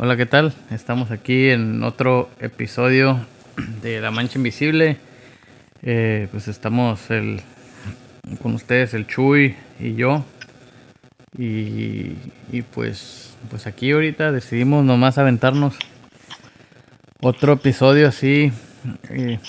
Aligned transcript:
Hola, 0.00 0.16
¿qué 0.16 0.26
tal? 0.26 0.52
Estamos 0.70 1.10
aquí 1.10 1.48
en 1.48 1.82
otro 1.82 2.30
episodio 2.38 3.18
de 3.82 4.00
La 4.00 4.12
Mancha 4.12 4.38
Invisible. 4.38 4.96
Eh, 5.82 6.28
pues 6.30 6.46
estamos 6.46 7.10
el, 7.10 7.40
con 8.40 8.54
ustedes, 8.54 8.94
el 8.94 9.08
Chuy 9.08 9.56
y 9.80 9.96
yo. 9.96 10.24
Y, 11.36 12.12
y 12.52 12.62
pues, 12.72 13.36
pues 13.50 13.66
aquí 13.66 13.90
ahorita 13.90 14.30
decidimos 14.30 14.84
nomás 14.84 15.18
aventarnos 15.18 15.74
otro 17.20 17.54
episodio 17.54 18.06
así, 18.06 18.52
eh, 19.10 19.40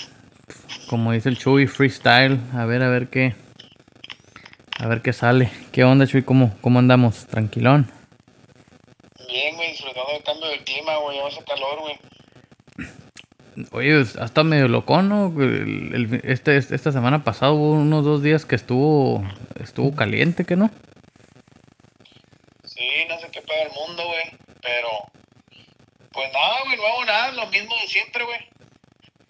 como 0.88 1.12
dice 1.12 1.28
el 1.28 1.38
Chuy, 1.38 1.68
freestyle. 1.68 2.40
A 2.54 2.64
ver, 2.64 2.82
a 2.82 2.88
ver 2.88 3.06
qué, 3.06 3.36
a 4.80 4.88
ver 4.88 5.00
qué 5.00 5.12
sale. 5.12 5.52
¿Qué 5.70 5.84
onda, 5.84 6.08
Chuy? 6.08 6.24
¿Cómo, 6.24 6.56
cómo 6.60 6.80
andamos? 6.80 7.26
¿Tranquilón? 7.26 7.99
Bien, 10.30 10.40
güey, 10.40 10.40
disfrutando 10.40 10.46
del 10.46 10.48
cambio 10.48 10.48
del 10.48 10.64
clima, 10.64 10.96
güey, 10.98 11.16
ya 11.18 11.26
hace 11.26 11.44
calor, 11.44 11.80
güey. 11.80 11.98
Oye, 13.72 14.04
hasta 14.20 14.42
medio 14.44 14.68
loco, 14.68 15.02
¿no? 15.02 15.26
El- 15.42 15.94
el- 15.94 16.20
este, 16.24 16.56
esta 16.56 16.92
semana 16.92 17.24
pasada 17.24 17.52
hubo 17.52 17.72
unos 17.72 18.04
dos 18.04 18.22
días 18.22 18.44
que 18.46 18.54
estuvo 18.54 19.22
estuvo 19.62 19.94
caliente, 19.94 20.44
¿que 20.44 20.56
no? 20.56 20.70
Sí, 22.64 22.84
no 23.08 23.18
sé 23.18 23.28
qué 23.32 23.42
pega 23.42 23.62
el 23.64 23.72
mundo, 23.72 24.02
güey, 24.06 24.38
pero... 24.62 24.88
Pues 26.12 26.32
nada, 26.32 26.54
güey, 26.64 26.76
no 26.76 26.86
hago 26.86 27.04
nada, 27.04 27.32
lo 27.32 27.46
mismo 27.48 27.74
de 27.80 27.86
siempre, 27.88 28.24
güey. 28.24 28.38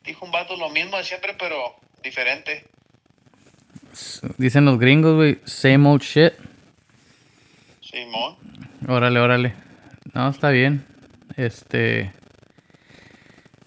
Dijo 0.04 0.24
un 0.24 0.30
vato 0.32 0.56
lo 0.56 0.70
mismo 0.70 0.96
de 0.96 1.04
siempre, 1.04 1.34
pero 1.38 1.74
diferente. 2.02 2.64
Dicen 4.38 4.64
los 4.64 4.78
gringos, 4.78 5.14
güey, 5.16 5.40
same 5.44 5.88
old 5.88 6.02
shit. 6.02 6.32
Simón. 7.82 8.36
Órale, 8.88 9.18
órale. 9.20 9.54
No, 10.14 10.28
está 10.30 10.50
bien. 10.50 10.86
Este... 11.40 12.12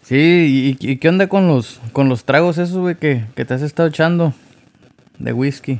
Sí, 0.03 0.77
¿y, 0.79 0.91
y 0.91 0.97
qué 0.97 1.09
onda 1.09 1.27
con 1.27 1.47
los 1.47 1.79
con 1.91 2.07
los 2.07 2.23
tragos 2.23 2.59
esos, 2.59 2.77
güey, 2.77 2.95
que, 2.95 3.23
que 3.35 3.45
te 3.45 3.53
has 3.53 3.61
estado 3.61 3.89
echando 3.89 4.33
de 5.17 5.33
whisky? 5.33 5.79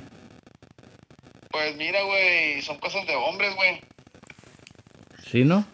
Pues 1.51 1.75
mira, 1.75 2.01
güey, 2.03 2.61
son 2.63 2.79
cosas 2.79 3.05
de 3.05 3.15
hombres, 3.15 3.53
güey. 3.55 3.81
¿Sí, 5.29 5.43
no? 5.43 5.65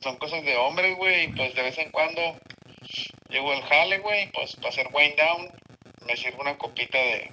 Son 0.00 0.16
cosas 0.16 0.42
de 0.44 0.56
hombres, 0.56 0.96
güey, 0.96 1.24
y 1.24 1.28
pues 1.32 1.54
de 1.54 1.62
vez 1.62 1.76
en 1.76 1.90
cuando 1.90 2.22
llego 3.28 3.52
al 3.52 3.62
jale, 3.64 3.98
güey, 3.98 4.30
pues 4.32 4.56
para 4.56 4.70
hacer 4.70 4.86
wind 4.94 5.16
down, 5.16 5.50
me 6.06 6.16
sirvo 6.16 6.40
una 6.40 6.56
copita 6.56 6.96
de... 6.96 7.30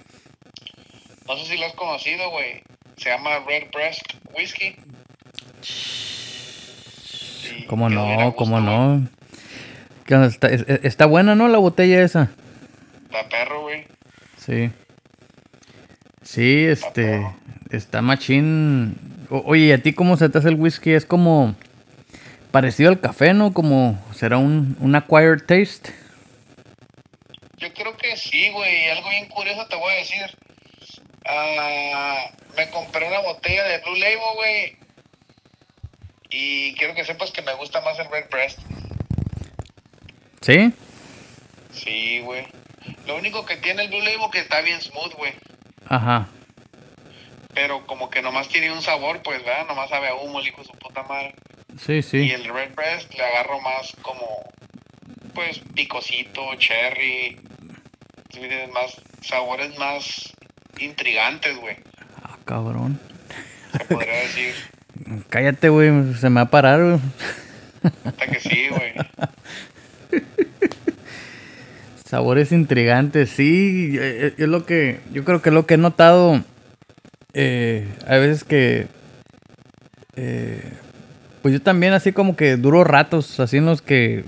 No 1.26 1.36
sé 1.38 1.46
si 1.46 1.56
lo 1.56 1.66
has 1.66 1.74
conocido, 1.74 2.28
güey. 2.30 2.62
Se 2.98 3.08
llama 3.08 3.38
Red 3.46 3.70
Breast 3.72 4.02
Whiskey. 4.34 4.76
¿Cómo 7.66 7.88
no? 7.88 8.34
¿Cómo 8.36 8.60
no? 8.60 9.06
Está, 10.26 10.48
es- 10.48 10.64
es- 10.68 10.80
está 10.84 11.06
buena, 11.06 11.34
¿no? 11.34 11.48
La 11.48 11.58
botella 11.58 12.02
esa. 12.02 12.30
Está 13.04 13.28
perro, 13.28 13.62
güey. 13.62 13.86
Sí. 14.38 14.70
Sí, 16.22 16.64
este. 16.64 17.02
perro. 17.02 17.36
Está 17.70 18.02
machín. 18.02 18.96
O- 19.30 19.42
oye, 19.46 19.66
¿y 19.66 19.72
a 19.72 19.82
ti 19.82 19.92
cómo 19.92 20.16
se 20.16 20.28
te 20.28 20.38
hace 20.38 20.48
el 20.48 20.54
whisky? 20.56 20.92
Es 20.92 21.04
como. 21.06 21.54
Parecido 22.52 22.88
al 22.90 23.00
café, 23.00 23.34
¿no? 23.34 23.52
Como. 23.52 23.98
¿Será 24.14 24.38
un, 24.38 24.76
un 24.80 24.94
acquired 24.94 25.40
taste? 25.44 25.92
Yo 27.58 27.72
creo 27.74 27.96
que 27.96 28.16
sí, 28.16 28.50
güey. 28.50 28.88
Algo 28.90 29.08
bien 29.10 29.26
curioso 29.28 29.66
te 29.66 29.76
voy 29.76 29.92
a 29.92 29.96
decir. 29.96 30.22
Ah, 31.28 32.26
me 32.56 32.70
compré 32.70 33.08
una 33.08 33.20
botella 33.20 33.64
de 33.64 33.78
Blue 33.78 33.96
Label, 33.96 34.18
güey. 34.36 34.76
Y 36.30 36.74
quiero 36.74 36.94
que 36.94 37.04
sepas 37.04 37.30
que 37.30 37.42
me 37.42 37.54
gusta 37.54 37.80
más 37.82 37.98
el 37.98 38.10
Red 38.10 38.26
Breast. 38.30 38.58
¿Sí? 40.40 40.72
Sí, 41.72 42.20
güey. 42.20 42.46
Lo 43.06 43.16
único 43.16 43.44
que 43.44 43.56
tiene 43.56 43.82
el 43.84 43.88
Blue 43.88 44.00
Label 44.00 44.30
que 44.32 44.40
está 44.40 44.60
bien 44.60 44.80
smooth, 44.80 45.14
güey. 45.14 45.32
Ajá. 45.88 46.28
Pero 47.54 47.86
como 47.86 48.10
que 48.10 48.22
nomás 48.22 48.48
tiene 48.48 48.70
un 48.72 48.82
sabor, 48.82 49.22
pues, 49.22 49.44
¿verdad? 49.44 49.66
Nomás 49.66 49.88
sabe 49.88 50.08
a 50.08 50.14
humo, 50.14 50.40
el 50.40 50.48
hijo 50.48 50.60
de 50.60 50.66
su 50.66 50.72
puta 50.72 51.02
madre. 51.04 51.34
Sí, 51.84 51.94
Y 51.94 52.02
sí. 52.02 52.30
el 52.30 52.44
Red 52.44 52.74
Breast 52.74 53.12
le 53.14 53.24
agarro 53.24 53.60
más 53.60 53.94
como, 54.02 54.42
pues, 55.34 55.60
picosito, 55.74 56.54
cherry. 56.56 57.40
Más, 58.72 58.94
sabores 59.22 59.78
más 59.78 60.30
intrigantes, 60.78 61.56
güey. 61.56 61.76
Ah, 62.22 62.36
cabrón. 62.44 63.00
Se 63.72 63.84
podría 63.86 64.20
decir. 64.20 64.54
Cállate, 65.36 65.68
güey. 65.68 66.14
Se 66.14 66.30
me 66.30 66.36
va 66.36 66.40
a 66.46 66.50
parar, 66.50 66.82
güey. 66.82 66.98
Hasta 68.04 68.26
que 68.26 68.40
sí, 68.40 68.68
güey. 68.70 68.94
Sabores 72.06 72.52
intrigantes, 72.52 73.28
sí, 73.28 73.98
eh, 73.98 74.28
eh, 74.28 74.34
es 74.38 74.48
lo 74.48 74.64
que, 74.64 75.00
yo 75.12 75.26
creo 75.26 75.42
que 75.42 75.50
lo 75.50 75.66
que 75.66 75.74
he 75.74 75.76
notado, 75.76 76.42
eh, 77.34 77.86
a 78.06 78.16
veces 78.16 78.44
que, 78.44 78.86
eh, 80.14 80.62
pues 81.42 81.52
yo 81.52 81.60
también 81.60 81.92
así 81.92 82.12
como 82.12 82.34
que 82.34 82.56
duro 82.56 82.82
ratos, 82.82 83.38
así 83.38 83.58
en 83.58 83.66
los 83.66 83.82
que, 83.82 84.24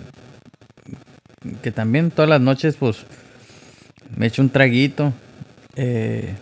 que 1.62 1.72
también 1.72 2.10
todas 2.10 2.28
las 2.28 2.42
noches 2.42 2.76
pues 2.76 3.06
me 4.14 4.26
echo 4.26 4.42
un 4.42 4.50
traguito, 4.50 5.14
eh, 5.74 6.34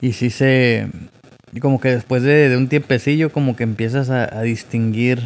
y 0.00 0.14
sí 0.14 0.30
se, 0.30 0.88
y 1.52 1.60
como 1.60 1.80
que 1.80 1.88
después 1.88 2.22
de, 2.22 2.48
de 2.48 2.56
un 2.56 2.68
tiempecillo 2.68 3.30
como 3.30 3.56
que 3.56 3.62
empiezas 3.64 4.10
a, 4.10 4.24
a 4.38 4.42
distinguir 4.42 5.20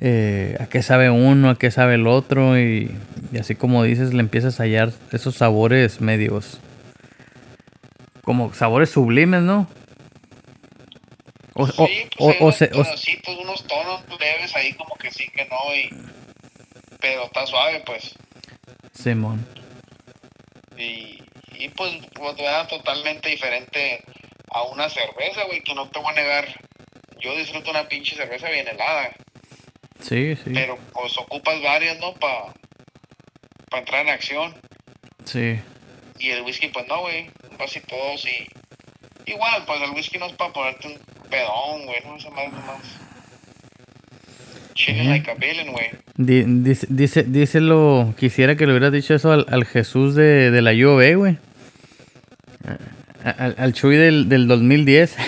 eh, 0.00 0.56
a 0.60 0.66
qué 0.66 0.82
sabe 0.82 1.10
uno, 1.10 1.50
a 1.50 1.58
qué 1.58 1.70
sabe 1.70 1.94
el 1.94 2.06
otro 2.06 2.58
y, 2.58 2.90
y 3.32 3.38
así 3.38 3.54
como 3.54 3.84
dices 3.84 4.12
le 4.12 4.20
empiezas 4.20 4.58
a 4.60 4.64
hallar 4.64 4.92
esos 5.12 5.36
sabores 5.36 6.00
medios 6.00 6.58
como 8.24 8.52
sabores 8.54 8.90
sublimes, 8.90 9.42
¿no? 9.42 9.68
O, 11.54 11.66
Sí, 11.66 11.72
pues 11.76 11.86
o- 12.18 12.24
o 12.26 12.44
unos 12.44 12.56
se- 12.56 12.66
o- 12.66 12.70
tonositos, 12.84 13.38
unos 13.42 13.64
tonos 13.66 14.00
leves 14.20 14.54
ahí 14.56 14.72
como 14.74 14.94
que 14.96 15.10
sí, 15.10 15.24
que 15.34 15.44
no, 15.46 15.74
y... 15.74 15.88
Pero 17.00 17.24
está 17.24 17.44
suave, 17.46 17.82
pues. 17.84 18.14
Simón. 18.92 19.44
Y, 20.78 21.18
y 21.58 21.68
pues, 21.76 21.94
pues 22.14 22.36
totalmente 22.68 23.28
diferente 23.28 24.02
a 24.54 24.62
una 24.64 24.88
cerveza, 24.88 25.44
güey, 25.46 25.60
que 25.62 25.74
no 25.74 25.88
te 25.88 25.98
voy 25.98 26.10
a 26.12 26.14
negar. 26.20 26.46
Yo 27.20 27.36
disfruto 27.36 27.70
una 27.70 27.88
pinche 27.88 28.16
cerveza 28.16 28.48
bien 28.50 28.66
helada, 28.68 29.10
Sí, 30.00 30.34
sí. 30.36 30.50
pero 30.52 30.76
pues 30.92 31.16
ocupas 31.18 31.62
varias, 31.62 31.98
¿no? 32.00 32.12
Para 32.14 32.52
pa 33.70 33.78
entrar 33.78 34.02
en 34.02 34.10
acción. 34.10 34.54
Sí. 35.24 35.58
Y 36.18 36.30
el 36.30 36.42
whisky, 36.42 36.68
pues 36.68 36.86
no, 36.88 37.00
güey, 37.00 37.30
un 37.50 37.56
vasito 37.56 37.94
dos 37.96 38.24
y... 38.26 38.46
Igual, 39.30 39.64
pues 39.66 39.80
el 39.82 39.90
whisky 39.90 40.18
no 40.18 40.26
es 40.26 40.32
para 40.32 40.52
ponerte 40.52 40.88
un 40.88 40.98
pedón, 41.30 41.86
güey, 41.86 41.98
no, 42.04 42.16
esa 42.16 42.30
madre 42.30 42.48
nomás. 42.48 42.82
Chilling 44.74 45.02
Ujú. 45.02 45.10
like 45.10 45.30
a 45.30 45.34
villain, 45.34 45.70
güey. 45.72 45.90
Di- 46.16 46.44
dice, 46.62 46.86
dice, 46.90 47.22
díselo, 47.22 48.14
quisiera 48.18 48.56
que 48.56 48.66
le 48.66 48.72
hubieras 48.72 48.92
dicho 48.92 49.14
eso 49.14 49.30
al, 49.32 49.46
al 49.48 49.64
Jesús 49.64 50.14
de, 50.16 50.50
de 50.50 50.60
la 50.62 50.72
UOB, 50.72 51.14
güey. 51.16 51.38
Al, 53.24 53.54
al 53.58 53.72
Chuy 53.72 53.96
del, 53.96 54.28
del 54.28 54.46
2010. 54.48 55.16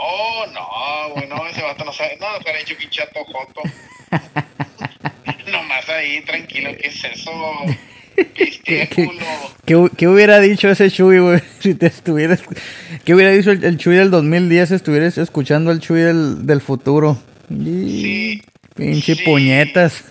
Oh, 0.00 0.44
no, 0.52 1.14
güey, 1.14 1.26
no, 1.28 1.46
ese 1.48 1.62
vato 1.62 1.84
no 1.84 1.92
sabe. 1.92 2.16
No, 2.20 2.26
pero 2.44 2.58
hecho 2.58 2.74
chato 2.90 3.24
joto. 3.24 3.62
Nomás 5.50 5.88
ahí, 5.88 6.20
tranquilo, 6.22 6.70
¿qué 6.80 6.88
es 6.88 7.02
eso? 7.04 7.30
¿Qué, 8.64 9.76
hu- 9.76 9.90
qué 9.96 10.08
hubiera 10.08 10.40
dicho 10.40 10.68
ese 10.68 10.90
Chuy, 10.90 11.18
güey? 11.20 11.40
Si 11.60 11.74
te 11.74 11.86
estuvieras. 11.86 12.42
¿Qué 13.04 13.14
hubiera 13.14 13.30
dicho 13.32 13.50
el, 13.50 13.64
el 13.64 13.78
Chuy 13.78 13.96
del 13.96 14.10
2010 14.10 14.68
si 14.68 14.74
estuvieras 14.74 15.18
escuchando 15.18 15.70
al 15.70 15.80
Chuy 15.80 16.00
del, 16.00 16.46
del 16.46 16.60
futuro? 16.60 17.16
Sí. 17.48 18.42
Pinche 18.74 19.14
Sí. 19.14 19.22
puñetas. 19.24 20.04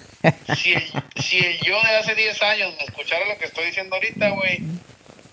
Si 0.58 0.74
el, 0.74 0.84
si 1.22 1.38
el 1.38 1.58
yo 1.60 1.76
de 1.84 1.96
hace 1.98 2.16
10 2.16 2.42
años 2.42 2.74
me 2.78 2.86
escuchara 2.86 3.26
lo 3.28 3.38
que 3.38 3.46
estoy 3.46 3.66
diciendo 3.68 3.96
ahorita, 3.96 4.30
güey, 4.32 4.60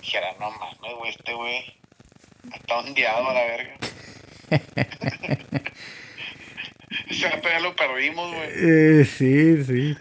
dijera, 0.04 0.32
no 0.38 0.50
mames, 0.50 0.94
güey, 0.98 1.10
este 1.10 1.32
güey 1.32 1.64
está 2.54 2.78
ondeado 2.78 3.30
a 3.30 3.32
la 3.32 3.42
verga. 3.42 3.76
Ese 7.08 7.28
vato 7.28 7.48
ya 7.48 7.60
lo 7.60 7.74
perdimos, 7.74 8.30
güey. 8.30 8.48
Eh, 8.54 9.04
sí, 9.04 9.64
sí. 9.64 9.96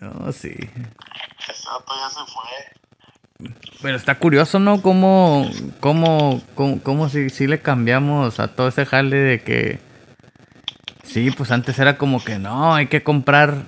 No, 0.00 0.32
sí. 0.32 0.48
Ese 0.48 1.68
vato 1.68 1.92
ya 1.94 2.08
se 2.10 2.20
fue. 2.32 3.52
Pero 3.82 3.96
está 3.96 4.18
curioso, 4.18 4.58
¿no? 4.58 4.80
Cómo, 4.80 5.50
cómo, 5.80 6.42
cómo, 6.54 6.82
cómo 6.82 7.08
si, 7.10 7.28
si 7.28 7.46
le 7.46 7.60
cambiamos 7.60 8.40
a 8.40 8.56
todo 8.56 8.68
ese 8.68 8.86
jale 8.86 9.16
de 9.16 9.42
que... 9.42 9.78
Sí, 11.02 11.30
pues 11.30 11.50
antes 11.50 11.78
era 11.78 11.98
como 11.98 12.24
que 12.24 12.38
no, 12.38 12.74
hay 12.74 12.86
que 12.86 13.02
comprar 13.02 13.64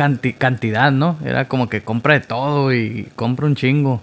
canti- 0.00 0.32
cantidad, 0.32 0.90
¿no? 0.90 1.18
Era 1.24 1.46
como 1.46 1.68
que 1.68 1.82
compra 1.82 2.14
de 2.14 2.20
todo 2.20 2.72
y 2.74 3.04
compra 3.16 3.44
un 3.46 3.54
chingo. 3.54 4.02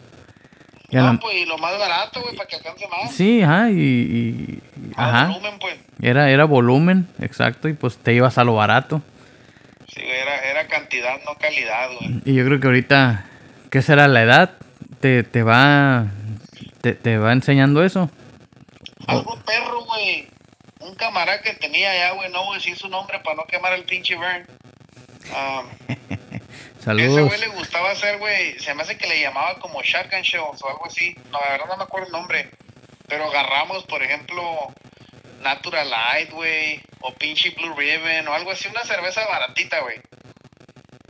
Y 0.89 0.95
la- 0.97 1.17
pues 1.19 1.35
y 1.35 1.45
lo 1.45 1.57
más 1.57 1.77
barato, 1.79 2.21
güey, 2.21 2.35
para 2.35 2.47
que 2.47 2.55
alcance 2.57 2.87
más. 2.87 3.11
Sí, 3.11 3.41
ajá, 3.41 3.71
y, 3.71 3.79
y- 3.81 4.63
ajá. 4.95 5.25
volumen, 5.27 5.59
pues. 5.59 5.75
Era, 6.01 6.29
era 6.29 6.45
volumen, 6.45 7.07
exacto, 7.19 7.67
y 7.67 7.73
pues 7.73 7.97
te 7.97 8.13
ibas 8.13 8.37
a 8.37 8.43
lo 8.43 8.53
barato. 8.53 9.01
Sí, 9.93 10.01
era, 10.01 10.35
era 10.49 10.67
cantidad, 10.67 11.17
no 11.25 11.33
calidad, 11.35 11.89
güey. 11.99 12.21
Y 12.25 12.35
yo 12.35 12.45
creo 12.45 12.59
que 12.59 12.67
ahorita, 12.67 13.25
¿qué 13.71 13.81
será 13.81 14.07
la 14.07 14.21
edad? 14.21 14.51
Te, 14.99 15.23
te 15.23 15.41
va 15.43 16.05
te, 16.81 16.93
te 16.93 17.17
va 17.17 17.33
enseñando 17.33 17.83
eso. 17.83 18.09
Algo 19.07 19.37
perro, 19.45 19.83
güey. 19.85 20.27
Un 20.79 20.93
camarada 20.95 21.41
que 21.41 21.53
tenía 21.53 21.89
allá, 21.91 22.11
güey, 22.13 22.31
no 22.31 22.45
voy 22.45 22.55
a 22.55 22.57
decir 22.59 22.77
su 22.77 22.87
nombre 22.87 23.19
para 23.23 23.35
no 23.37 23.43
quemar 23.45 23.73
el 23.73 23.83
pinche 23.83 24.15
burn. 24.15 24.45
Ah, 25.33 25.63
ese 25.87 26.83
Saludos. 26.83 27.27
güey 27.27 27.39
le 27.39 27.47
gustaba 27.47 27.91
hacer, 27.91 28.17
güey, 28.17 28.57
se 28.59 28.73
me 28.73 28.83
hace 28.83 28.97
que 28.97 29.07
le 29.07 29.19
llamaba 29.19 29.59
como 29.59 29.81
shotgun 29.81 30.21
shells 30.21 30.61
o 30.61 30.69
algo 30.69 30.85
así. 30.85 31.15
No, 31.31 31.39
la 31.39 31.51
verdad 31.51 31.67
no 31.67 31.77
me 31.77 31.83
acuerdo 31.83 32.07
el 32.07 32.13
nombre. 32.13 32.49
Pero 33.07 33.25
agarramos, 33.25 33.83
por 33.85 34.03
ejemplo, 34.03 34.43
Natural 35.41 35.89
Light, 35.89 36.31
güey, 36.31 36.81
o 37.01 37.13
pinche 37.13 37.51
Blue 37.51 37.73
Ribbon, 37.75 38.27
o 38.27 38.33
algo 38.33 38.51
así, 38.51 38.67
una 38.67 38.83
cerveza 38.83 39.25
baratita, 39.25 39.79
güey. 39.81 39.99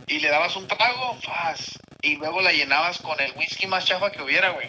Y 0.06 0.20
le 0.20 0.28
dabas 0.28 0.56
un 0.56 0.68
trago, 0.68 1.18
faz, 1.22 1.78
y 2.02 2.16
luego 2.16 2.40
la 2.40 2.52
llenabas 2.52 2.98
con 2.98 3.20
el 3.20 3.32
whisky 3.32 3.66
más 3.66 3.84
chafa 3.84 4.10
que 4.10 4.22
hubiera, 4.22 4.50
güey. 4.50 4.68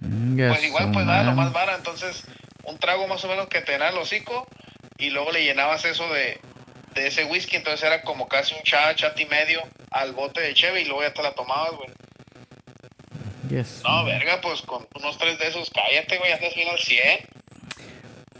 Venga, 0.00 0.48
Pues 0.48 0.64
igual, 0.64 0.90
pues 0.92 1.06
nada, 1.06 1.22
lo 1.22 1.32
más 1.32 1.52
barato. 1.52 1.78
Entonces, 1.78 2.24
un 2.64 2.78
trago 2.78 3.06
más 3.06 3.24
o 3.24 3.28
menos 3.28 3.48
que 3.48 3.60
te 3.60 3.76
el 3.76 3.98
hocico 3.98 4.46
y 4.98 5.10
luego 5.10 5.32
le 5.32 5.44
llenabas 5.44 5.84
eso 5.84 6.12
de, 6.12 6.40
de 6.94 7.06
ese 7.06 7.24
whisky. 7.24 7.56
Entonces 7.56 7.82
era 7.84 8.02
como 8.02 8.28
casi 8.28 8.54
un 8.54 8.62
chat, 8.62 8.96
chat 8.96 9.18
y 9.18 9.26
medio 9.26 9.62
al 9.90 10.12
bote 10.12 10.40
de 10.40 10.54
cheve 10.54 10.82
y 10.82 10.84
luego 10.84 11.02
ya 11.02 11.12
te 11.12 11.22
la 11.22 11.34
tomabas, 11.34 11.72
güey. 11.72 11.90
Yes. 13.50 13.82
No, 13.84 14.04
verga, 14.04 14.40
pues 14.40 14.62
con 14.62 14.86
unos 14.94 15.18
tres 15.18 15.38
de 15.38 15.48
esos, 15.48 15.70
cállate, 15.70 16.18
güey, 16.18 16.30
ya 16.30 16.36
estás 16.36 16.54
bien 16.54 16.68
al 16.68 16.78
100. 16.78 17.28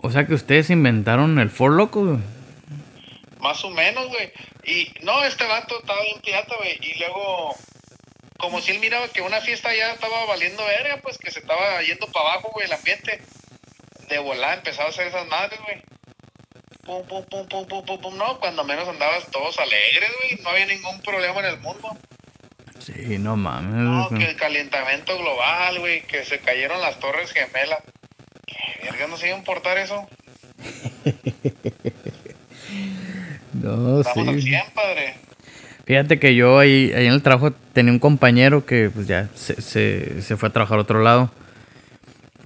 O 0.03 0.11
sea 0.11 0.27
que 0.27 0.35
ustedes 0.35 0.71
inventaron 0.71 1.39
el 1.39 1.51
For 1.51 1.73
Loco, 1.73 2.05
güey. 2.05 2.19
Más 3.41 3.63
o 3.65 3.71
menos, 3.71 4.09
güey. 4.09 4.33
Y 4.65 4.93
no, 5.03 5.23
este 5.25 5.45
vato 5.47 5.79
estaba 5.79 6.01
bien 6.03 6.21
pirata, 6.23 6.57
güey. 6.57 6.79
Y 6.81 6.99
luego, 6.99 7.55
como 8.39 8.61
si 8.61 8.73
él 8.73 8.81
miraba 8.81 9.09
que 9.09 9.21
una 9.21 9.41
fiesta 9.41 9.75
ya 9.75 9.93
estaba 9.93 10.25
valiendo 10.27 10.65
verga, 10.65 11.01
pues 11.03 11.19
que 11.19 11.31
se 11.31 11.41
estaba 11.41 11.83
yendo 11.83 12.07
para 12.09 12.33
abajo, 12.33 12.51
güey, 12.53 12.67
el 12.67 12.73
ambiente. 12.73 13.21
De 14.09 14.19
volar 14.19 14.59
empezaba 14.59 14.89
a 14.89 14.91
hacer 14.91 15.07
esas 15.07 15.27
madres, 15.29 15.61
güey. 15.63 15.81
Pum, 16.85 17.03
pum, 17.07 17.25
pum, 17.31 17.47
pum, 17.49 17.67
pum, 17.67 17.85
pum, 17.85 18.01
pum. 18.01 18.17
No, 18.19 18.39
cuando 18.39 18.65
menos 18.65 18.87
andabas 18.89 19.27
todos 19.31 19.59
alegres, 19.59 20.11
güey. 20.21 20.43
No 20.43 20.51
había 20.51 20.67
ningún 20.67 21.01
problema 21.01 21.41
en 21.41 21.47
el 21.47 21.61
mundo. 21.61 21.89
Sí, 22.79 23.19
no 23.19 23.37
mames. 23.37 23.75
No, 23.75 24.09
que 24.11 24.31
el 24.31 24.37
calentamiento 24.37 25.17
global, 25.19 25.79
güey. 25.79 26.03
Que 26.03 26.25
se 26.25 26.41
cayeron 26.41 26.81
las 26.81 26.99
torres 27.01 27.33
gemelas. 27.33 27.79
¿Qué 28.47 28.91
verga 28.91 29.07
no 29.07 29.17
se 29.17 29.29
iba 29.29 29.37
a 29.37 29.39
importar 29.39 29.79
eso? 29.79 30.07
No, 33.55 34.01
Estamos 34.01 34.29
al 34.29 34.43
sí. 34.43 34.49
100, 34.49 34.63
padre. 34.75 35.15
Fíjate 35.87 36.19
que 36.19 36.35
yo 36.35 36.59
ahí, 36.59 36.93
ahí 36.95 37.07
en 37.07 37.13
el 37.13 37.23
trabajo 37.23 37.53
tenía 37.73 37.93
un 37.93 37.99
compañero 37.99 38.67
que 38.67 38.91
pues 38.93 39.07
ya 39.07 39.29
se, 39.35 39.61
se, 39.63 40.23
se 40.23 40.37
fue 40.37 40.49
a 40.49 40.53
trabajar 40.53 40.79
a 40.79 40.83
otro 40.83 41.01
lado. 41.03 41.31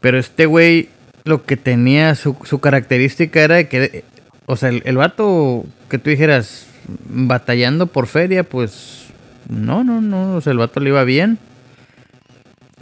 Pero 0.01 0.19
este 0.19 0.47
güey, 0.47 0.91
lo 1.25 1.45
que 1.45 1.57
tenía, 1.57 2.15
su, 2.15 2.37
su 2.45 2.61
característica 2.61 3.41
era 3.41 3.57
de 3.57 3.69
que, 3.69 4.05
o 4.49 4.57
sea, 4.57 4.71
el, 4.71 4.83
el 4.87 4.97
vato 4.97 5.67
que 5.91 5.99
tú 5.99 6.09
dijeras, 6.09 6.67
batallando 7.07 7.87
por 7.87 8.07
feria, 8.07 8.45
pues 8.45 9.09
no, 9.49 9.85
no, 9.85 10.01
no, 10.01 10.37
o 10.37 10.41
sea, 10.41 10.53
el 10.53 10.59
vato 10.59 10.81
le 10.81 10.89
iba 10.89 11.05
bien. 11.05 11.39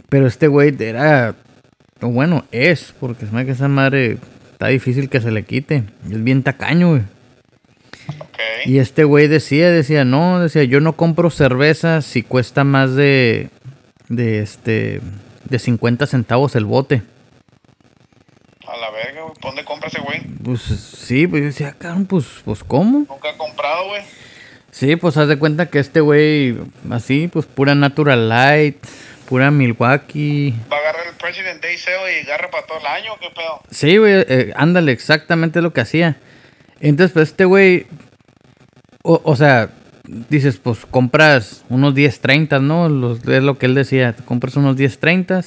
Pero 0.07 0.27
este 0.27 0.47
güey 0.47 0.73
era, 0.79 1.35
bueno, 1.99 2.45
es, 2.53 2.93
porque 3.01 3.25
se 3.25 3.33
me 3.33 3.45
que 3.45 3.51
esa 3.51 3.67
madre 3.67 4.17
está 4.53 4.67
difícil 4.67 5.09
que 5.09 5.19
se 5.19 5.31
le 5.31 5.43
quite. 5.43 5.83
Es 6.09 6.23
bien 6.23 6.41
tacaño, 6.41 6.89
güey. 6.91 7.01
Y 8.65 8.79
este 8.79 9.03
güey 9.03 9.27
decía, 9.27 9.69
decía, 9.69 10.05
no, 10.05 10.39
decía, 10.39 10.63
yo 10.63 10.79
no 10.79 10.93
compro 10.93 11.29
cerveza 11.29 12.01
si 12.01 12.23
cuesta 12.23 12.63
más 12.63 12.95
de, 12.95 13.49
de 14.07 14.39
este, 14.39 15.01
de 15.49 15.59
50 15.59 16.07
centavos 16.07 16.55
el 16.55 16.63
bote. 16.63 17.01
A 18.65 18.77
la 18.77 18.89
verga, 18.91 19.23
güey. 19.23 19.26
¿Dónde 19.41 19.63
compra 19.63 19.87
ese 19.87 19.99
güey? 20.01 20.21
Pues 20.43 20.61
sí, 20.61 21.27
pues 21.27 21.41
yo 21.41 21.47
decía, 21.47 21.75
cabrón, 21.77 22.05
pues, 22.05 22.25
pues 22.43 22.63
¿cómo? 22.63 23.05
Nunca 23.09 23.29
he 23.29 23.37
comprado, 23.37 23.87
güey. 23.87 24.01
Sí, 24.71 24.95
pues 24.95 25.17
haz 25.17 25.27
de 25.27 25.39
cuenta 25.39 25.67
que 25.67 25.79
este 25.79 26.01
güey, 26.01 26.57
así, 26.91 27.27
pues 27.27 27.45
pura 27.45 27.73
Natural 27.73 28.29
Light, 28.29 28.77
pura 29.27 29.49
Milwaukee. 29.49 30.53
Va 30.71 30.77
a 30.77 30.79
agarrar 30.79 31.07
el 31.07 31.15
President 31.15 31.61
Day 31.61 31.77
Sale 31.77 32.21
y 32.21 32.25
agarra 32.25 32.49
para 32.51 32.65
todo 32.65 32.79
el 32.79 32.85
año, 32.85 33.11
¿qué 33.19 33.29
pedo? 33.35 33.61
Sí, 33.71 33.97
güey, 33.97 34.25
eh, 34.27 34.53
ándale, 34.55 34.91
exactamente 34.91 35.61
lo 35.61 35.73
que 35.73 35.81
hacía. 35.81 36.17
Entonces, 36.79 37.11
pues 37.13 37.29
este 37.29 37.45
güey, 37.45 37.87
o, 39.03 39.21
o 39.23 39.35
sea, 39.35 39.69
dices, 40.29 40.57
pues 40.57 40.85
compras 40.85 41.63
unos 41.69 41.95
10, 41.95 42.19
30, 42.19 42.59
¿no? 42.59 42.89
Los, 42.89 43.27
es 43.27 43.43
lo 43.43 43.57
que 43.57 43.65
él 43.65 43.75
decía, 43.75 44.15
compras 44.25 44.55
unos 44.55 44.77
10, 44.77 44.99
30. 44.99 45.41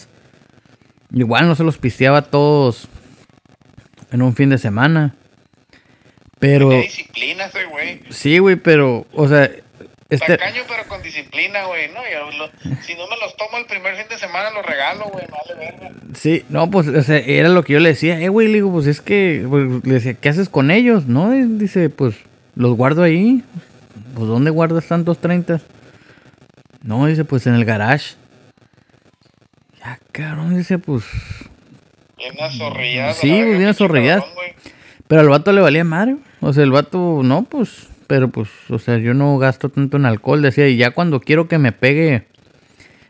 Igual 1.12 1.48
no 1.48 1.54
se 1.54 1.64
los 1.64 1.78
pisteaba 1.78 2.22
todos 2.22 2.88
en 4.12 4.22
un 4.22 4.34
fin 4.34 4.50
de 4.50 4.58
semana. 4.58 5.14
Pero, 6.38 6.70
Qué 6.70 6.82
disciplina 6.82 7.44
ese 7.46 7.64
güey. 7.66 8.00
sí, 8.10 8.38
güey, 8.38 8.56
pero, 8.56 9.06
o 9.12 9.28
sea, 9.28 9.50
este... 10.08 10.38
Tacaño, 10.38 10.62
pero 10.66 10.88
con 10.88 11.02
disciplina, 11.02 11.64
güey. 11.66 11.88
No, 11.88 12.00
yo 12.10 12.30
lo- 12.38 12.50
si 12.82 12.94
no 12.94 13.06
me 13.08 13.16
los 13.18 13.36
tomo 13.36 13.58
el 13.58 13.66
primer 13.66 13.94
fin 13.96 14.06
de 14.08 14.18
semana, 14.18 14.50
los 14.50 14.64
regalo, 14.64 15.04
güey. 15.12 15.26
Vale, 15.30 15.54
verga. 15.60 15.90
Sí, 16.14 16.44
no, 16.48 16.70
pues, 16.70 16.88
o 16.88 17.02
sea, 17.02 17.18
era 17.18 17.48
lo 17.50 17.62
que 17.62 17.74
yo 17.74 17.80
le 17.80 17.90
decía, 17.90 18.18
eh, 18.20 18.28
güey, 18.28 18.48
le 18.48 18.54
digo, 18.54 18.72
pues 18.72 18.86
es 18.86 19.00
que, 19.02 19.44
pues, 19.48 19.84
le 19.84 19.94
decía, 19.94 20.14
¿qué 20.14 20.30
haces 20.30 20.48
con 20.48 20.70
ellos? 20.70 21.06
No, 21.06 21.34
Y 21.34 21.42
dice, 21.44 21.90
pues, 21.90 22.16
los 22.56 22.74
guardo 22.76 23.02
ahí. 23.02 23.44
Pues, 24.14 24.26
¿dónde 24.26 24.50
guardas 24.50 24.86
tantos 24.86 25.18
30? 25.20 25.60
No, 26.82 27.04
dice, 27.06 27.24
pues 27.26 27.46
en 27.46 27.54
el 27.54 27.64
garage. 27.66 28.14
Ya, 29.78 29.98
cabrón, 30.12 30.56
dice, 30.56 30.78
pues. 30.78 31.04
Bien. 32.20 33.14
Sí, 33.14 33.28
güey, 33.30 33.56
bien 33.56 33.68
azorrillado. 33.68 34.24
Pero 35.08 35.22
al 35.22 35.28
vato 35.28 35.52
le 35.52 35.60
valía 35.60 35.84
madre. 35.84 36.16
O 36.40 36.52
sea, 36.52 36.62
el 36.64 36.70
vato, 36.70 37.20
no, 37.24 37.44
pues. 37.44 37.88
Pero 38.06 38.28
pues, 38.28 38.48
o 38.68 38.78
sea, 38.78 38.98
yo 38.98 39.14
no 39.14 39.38
gasto 39.38 39.68
tanto 39.68 39.96
en 39.96 40.04
alcohol. 40.06 40.42
Decía, 40.42 40.68
y 40.68 40.76
ya 40.76 40.90
cuando 40.90 41.20
quiero 41.20 41.48
que 41.48 41.58
me 41.58 41.72
pegue 41.72 42.26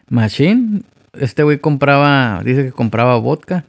Machine, 0.09 0.83
este 1.19 1.43
güey 1.43 1.59
compraba, 1.59 2.43
dice 2.45 2.65
que 2.65 2.73
compraba 2.73 3.17
vodka. 3.19 3.65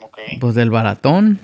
Ok. 0.00 0.18
Pues 0.40 0.54
del 0.54 0.70
baratón. 0.70 1.38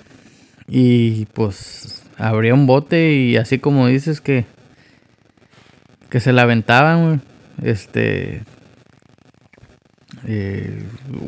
Y 0.66 1.26
pues 1.26 2.02
abría 2.18 2.54
un 2.54 2.66
bote 2.66 3.12
y 3.12 3.36
así 3.36 3.58
como 3.58 3.86
dices 3.86 4.20
que. 4.20 4.44
Que 6.10 6.20
se 6.20 6.32
la 6.32 6.42
aventaban, 6.42 7.06
güey. 7.06 7.20
Este. 7.70 8.42
eh, 10.26 10.82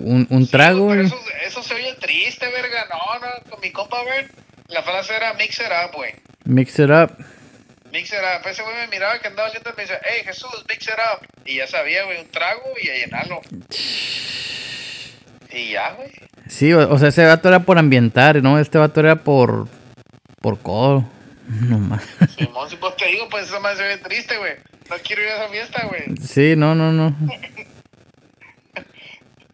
un, 0.05 0.27
un 0.31 0.47
trago, 0.49 0.93
Pero. 0.93 1.09
Eso, 1.57 1.61
eso 1.61 1.63
se 1.63 1.75
oye 1.75 1.95
triste, 2.01 2.47
verga. 2.49 2.87
No, 2.91 3.19
no, 3.21 3.51
con 3.51 3.61
mi 3.61 3.71
compa, 3.71 4.03
güey. 4.03 4.27
La 4.69 4.83
frase 4.83 5.15
era 5.15 5.35
mix 5.35 5.59
it 5.61 5.67
up, 5.67 5.95
güey. 5.95 6.15
Mix 6.45 6.79
it 6.79 6.91
up. 6.91 7.17
Mix 7.93 8.13
it 8.13 8.19
up. 8.19 8.47
Ese 8.47 8.63
güey 8.63 8.75
me 8.77 8.89
miraba 8.89 9.19
que 9.21 9.29
andaba 9.29 9.49
lento 9.51 9.71
y 9.71 9.77
me 9.77 9.83
decía, 9.83 10.01
hey, 10.05 10.23
Jesús, 10.25 10.65
mix 10.69 10.87
it 10.87 10.95
up. 10.95 11.27
Y 11.45 11.57
ya 11.57 11.67
sabía, 11.67 12.05
güey, 12.05 12.21
un 12.21 12.29
trago 12.29 12.63
y 12.83 12.89
a 12.89 12.95
llenarlo. 12.95 13.41
Y 15.51 15.71
ya, 15.71 15.93
güey. 15.93 16.11
Sí, 16.49 16.73
o, 16.73 16.93
o 16.93 16.99
sea, 16.99 17.09
ese 17.09 17.25
vato 17.25 17.49
era 17.49 17.61
por 17.61 17.79
ambientar, 17.79 18.43
¿no? 18.43 18.59
Este 18.59 18.79
vato 18.79 19.01
era 19.01 19.17
por. 19.17 19.69
Por 20.41 20.61
codo. 20.61 21.09
No 21.47 21.79
más. 21.79 22.03
Simón, 22.37 22.69
si 22.69 22.75
pues 22.75 22.97
te 22.97 23.07
digo, 23.07 23.29
pues 23.29 23.45
esa 23.45 23.61
madre 23.61 23.77
se 23.77 23.83
ve 23.85 23.99
triste, 23.99 24.37
güey. 24.37 24.55
No 24.91 24.97
quiero 25.05 25.23
ir 25.23 25.29
a 25.29 25.45
esa 25.45 25.49
fiesta, 25.49 25.87
güey. 25.87 26.17
Sí, 26.17 26.57
no, 26.57 26.75
no, 26.75 26.91
no. 26.91 27.17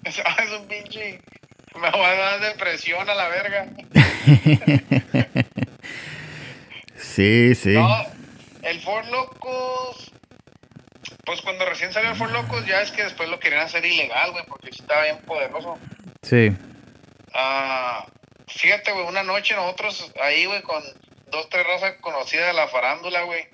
Es 0.05 0.51
un 0.59 0.67
pinche. 0.67 1.21
Me 1.81 1.91
va 1.91 2.09
a 2.09 2.15
dar 2.15 2.41
depresión 2.41 3.09
a 3.09 3.15
la 3.15 3.29
verga. 3.29 3.67
Sí, 6.97 7.55
sí. 7.55 7.75
No, 7.75 7.89
el 8.63 8.81
Ford 8.81 9.07
Locos. 9.09 10.13
Pues 11.25 11.41
cuando 11.43 11.65
recién 11.67 11.93
salió 11.93 12.11
el 12.11 12.17
Ford 12.17 12.33
Locos, 12.33 12.67
ya 12.67 12.83
es 12.83 12.91
que 12.91 13.05
después 13.05 13.29
lo 13.29 13.39
querían 13.39 13.63
hacer 13.63 13.85
ilegal, 13.85 14.33
güey, 14.33 14.45
porque 14.47 14.73
sí 14.73 14.81
estaba 14.81 15.03
bien 15.03 15.19
poderoso. 15.23 15.79
Sí. 16.23 16.51
Ah, 17.35 18.07
fíjate, 18.49 18.93
güey, 18.93 19.07
una 19.07 19.23
noche 19.23 19.55
nosotros 19.55 20.11
ahí, 20.21 20.47
güey, 20.47 20.63
con 20.63 20.83
dos, 21.31 21.49
tres 21.49 21.67
razas 21.67 21.95
conocidas 22.01 22.49
de 22.49 22.53
la 22.55 22.69
farándula, 22.69 23.23
güey. 23.23 23.47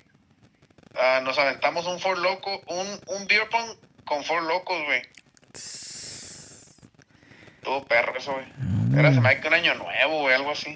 ah, 0.95 1.21
nos 1.23 1.37
aventamos 1.37 1.85
un 1.85 1.99
Ford 1.99 2.19
Loco, 2.19 2.61
un, 2.67 2.87
un 3.07 3.27
beer 3.27 3.47
pong 3.49 3.77
con 4.05 4.23
Ford 4.23 4.45
Locos, 4.45 4.83
güey. 4.85 5.01
Todo 7.69 7.83
perro 7.83 8.17
eso, 8.17 8.33
güey. 8.33 8.45
Era 8.99 9.13
se 9.13 9.21
me 9.21 9.39
que 9.39 9.47
un 9.47 9.53
año 9.53 9.75
nuevo, 9.75 10.21
güey, 10.21 10.33
algo 10.33 10.49
así. 10.49 10.75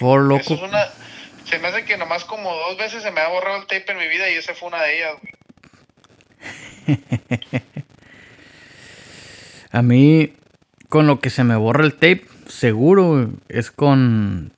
Por 0.00 0.20
Eso 0.20 0.28
loco. 0.28 0.54
es 0.54 0.62
una... 0.62 0.88
Se 1.44 1.58
me 1.58 1.68
hace 1.68 1.84
que 1.84 1.98
nomás 1.98 2.24
como 2.24 2.50
dos 2.54 2.78
veces 2.78 3.02
se 3.02 3.10
me 3.10 3.20
ha 3.20 3.28
borrado 3.28 3.58
el 3.58 3.66
tape 3.66 3.92
en 3.92 3.98
mi 3.98 4.08
vida 4.08 4.30
y 4.30 4.36
esa 4.36 4.54
fue 4.54 4.68
una 4.68 4.80
de 4.80 4.96
ellas, 4.96 5.16
güey. 6.86 6.98
A 9.70 9.82
mí, 9.82 10.32
con 10.88 11.06
lo 11.06 11.20
que 11.20 11.28
se 11.28 11.44
me 11.44 11.56
borra 11.56 11.84
el 11.84 11.92
tape, 11.92 12.24
seguro, 12.48 13.08
güey, 13.08 13.26
es 13.50 13.70
con. 13.70 14.50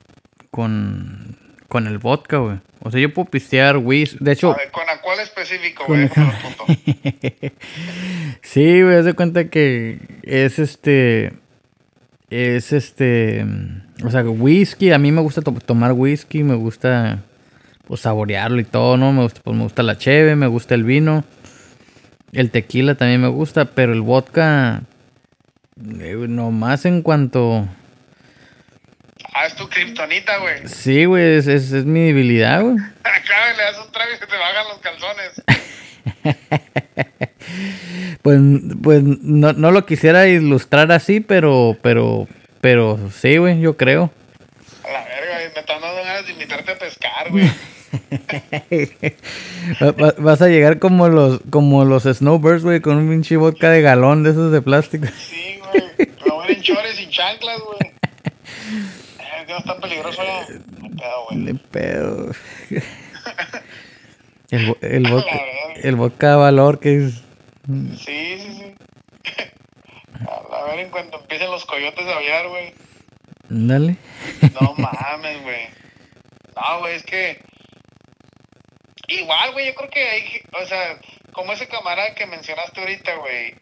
con. 0.51 1.37
con 1.67 1.87
el 1.87 1.97
vodka, 1.97 2.37
güey. 2.37 2.59
O 2.87 2.91
sea, 2.91 3.01
yo 3.01 3.13
puedo 3.13 3.29
pistear 3.29 3.77
whisky. 3.77 4.17
De 4.19 4.31
hecho. 4.31 4.51
A 4.53 4.57
ver, 4.57 4.71
¿Con 4.71 4.85
la 4.85 5.01
cual 5.01 5.19
específico, 5.19 5.83
güey? 5.87 6.07
sí, 8.41 8.81
güey, 8.81 8.95
haz 8.97 9.05
de 9.05 9.13
cuenta 9.13 9.49
que 9.49 9.99
es 10.23 10.59
este. 10.59 11.33
Es 12.29 12.73
este. 12.73 13.45
O 14.03 14.11
sea, 14.11 14.23
whisky. 14.23 14.91
A 14.91 14.97
mí 14.99 15.11
me 15.11 15.21
gusta 15.21 15.41
to- 15.41 15.51
tomar 15.53 15.93
whisky, 15.93 16.43
me 16.43 16.55
gusta 16.55 17.23
pues 17.87 18.01
saborearlo 18.01 18.59
y 18.59 18.65
todo, 18.65 18.97
¿no? 18.97 19.13
Me 19.13 19.23
gusta, 19.23 19.39
pues, 19.43 19.55
me 19.55 19.63
gusta 19.63 19.81
la 19.81 19.97
cheve, 19.97 20.35
me 20.35 20.47
gusta 20.47 20.75
el 20.75 20.83
vino. 20.83 21.23
El 22.33 22.51
tequila 22.51 22.95
también 22.95 23.21
me 23.21 23.29
gusta, 23.29 23.65
pero 23.65 23.93
el 23.93 24.01
vodka. 24.01 24.81
eh, 26.01 26.15
nomás 26.27 26.85
en 26.85 27.01
cuanto. 27.01 27.65
Ah, 29.39 29.45
es 29.45 29.55
tu 29.55 29.67
kriptonita, 29.69 30.37
güey. 30.39 30.55
Sí, 30.67 31.05
güey, 31.05 31.37
es, 31.37 31.47
es, 31.47 31.71
es 31.71 31.85
mi 31.85 32.07
debilidad, 32.07 32.61
güey. 32.61 32.77
Acá 33.03 33.53
le 33.55 33.63
das 33.63 33.77
un 33.85 33.91
trago 33.91 34.11
y 34.13 34.17
se 34.17 34.25
te 34.25 34.35
bajan 34.37 34.65
los 34.69 34.79
calzones. 34.79 35.41
Pues, 38.21 38.39
pues 38.83 39.01
no, 39.03 39.53
no 39.53 39.71
lo 39.71 39.85
quisiera 39.85 40.27
ilustrar 40.27 40.91
así, 40.91 41.21
pero, 41.21 41.77
pero, 41.81 42.27
pero 42.61 42.99
sí, 43.15 43.37
güey, 43.37 43.59
yo 43.61 43.77
creo. 43.77 44.11
A 44.83 44.91
la 44.91 45.03
verga, 45.05 45.37
me 45.37 45.59
están 45.59 45.81
dando 45.81 46.03
ganas 46.03 46.25
de 46.25 46.33
invitarte 46.33 46.71
a 46.73 46.77
pescar, 46.77 47.29
güey. 47.31 47.49
Va- 49.81 49.91
va- 49.91 50.15
Vas 50.17 50.41
a 50.41 50.47
llegar 50.49 50.77
como 50.79 51.07
los, 51.07 51.39
como 51.49 51.85
los 51.85 52.03
snowbirds, 52.03 52.63
güey, 52.63 52.81
con 52.81 52.97
un 52.97 53.09
pinche 53.09 53.37
vodka 53.37 53.69
de 53.69 53.81
galón 53.81 54.23
de 54.23 54.31
esos 54.31 54.51
de 54.51 54.61
plástico. 54.61 55.07
Sí, 55.17 55.59
güey. 55.71 55.83
Ir 56.49 56.57
en 56.57 56.61
chores 56.61 56.95
sin 56.97 57.09
chanclas, 57.09 57.59
güey. 57.61 57.93
Eh, 59.57 59.59
que 59.59 59.59
no 59.59 59.59
es 59.59 59.65
tan 59.65 59.79
peligroso 59.79 60.23
ya. 60.23 60.45
No 60.81 60.95
pedo, 60.95 61.25
güey. 61.29 61.45
De 61.45 61.55
pedo. 61.55 62.31
El, 64.49 64.77
el, 64.81 65.03
vodka, 65.11 65.41
el 65.75 65.95
vodka 65.95 66.29
de 66.31 66.35
valor 66.35 66.79
que 66.79 66.95
es... 66.95 67.13
Sí, 67.97 68.39
sí, 68.39 68.53
sí. 68.53 68.75
A 70.51 70.63
ver, 70.63 70.79
en 70.79 70.89
cuanto 70.89 71.19
empiecen 71.19 71.51
los 71.51 71.65
coyotes 71.65 72.05
a 72.07 72.15
aullar, 72.15 72.47
güey. 72.47 72.73
Dale. 73.49 73.97
No 74.59 74.73
mames, 74.77 75.41
güey. 75.43 75.67
No, 76.55 76.79
güey, 76.79 76.95
es 76.95 77.03
que. 77.03 77.39
Igual, 79.07 79.51
güey, 79.51 79.67
yo 79.67 79.75
creo 79.75 79.89
que 79.89 80.03
hay. 80.03 80.41
O 80.61 80.65
sea, 80.65 80.99
como 81.33 81.53
ese 81.53 81.67
camarada 81.67 82.15
que 82.15 82.25
mencionaste 82.25 82.79
ahorita, 82.79 83.15
güey. 83.15 83.55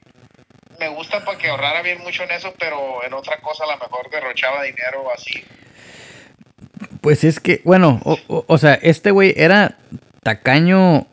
Me 0.80 0.88
gusta 0.90 1.25
para 1.25 1.38
que 1.38 1.50
ahorrara 1.50 1.82
bien 1.82 2.02
mucho 2.02 2.24
en 2.24 2.32
eso, 2.32 2.54
pero 2.58 3.04
en 3.04 3.14
otra 3.14 3.42
cosa 3.42 3.64
a 3.66 3.68
lo 3.68 3.78
mejor 3.78 4.10
derrochaba 4.10 4.64
dinero 4.64 5.02
o 5.02 5.12
así. 5.12 5.44
Pues 7.06 7.24
es 7.24 7.40
que, 7.40 7.62
bueno, 7.64 8.02
o, 8.04 8.18
o- 8.28 8.46
o 8.48 8.58
sea, 8.58 8.74
este 8.74 9.12
güey 9.12 9.32
era 9.38 9.78
tacaño, 10.24 11.06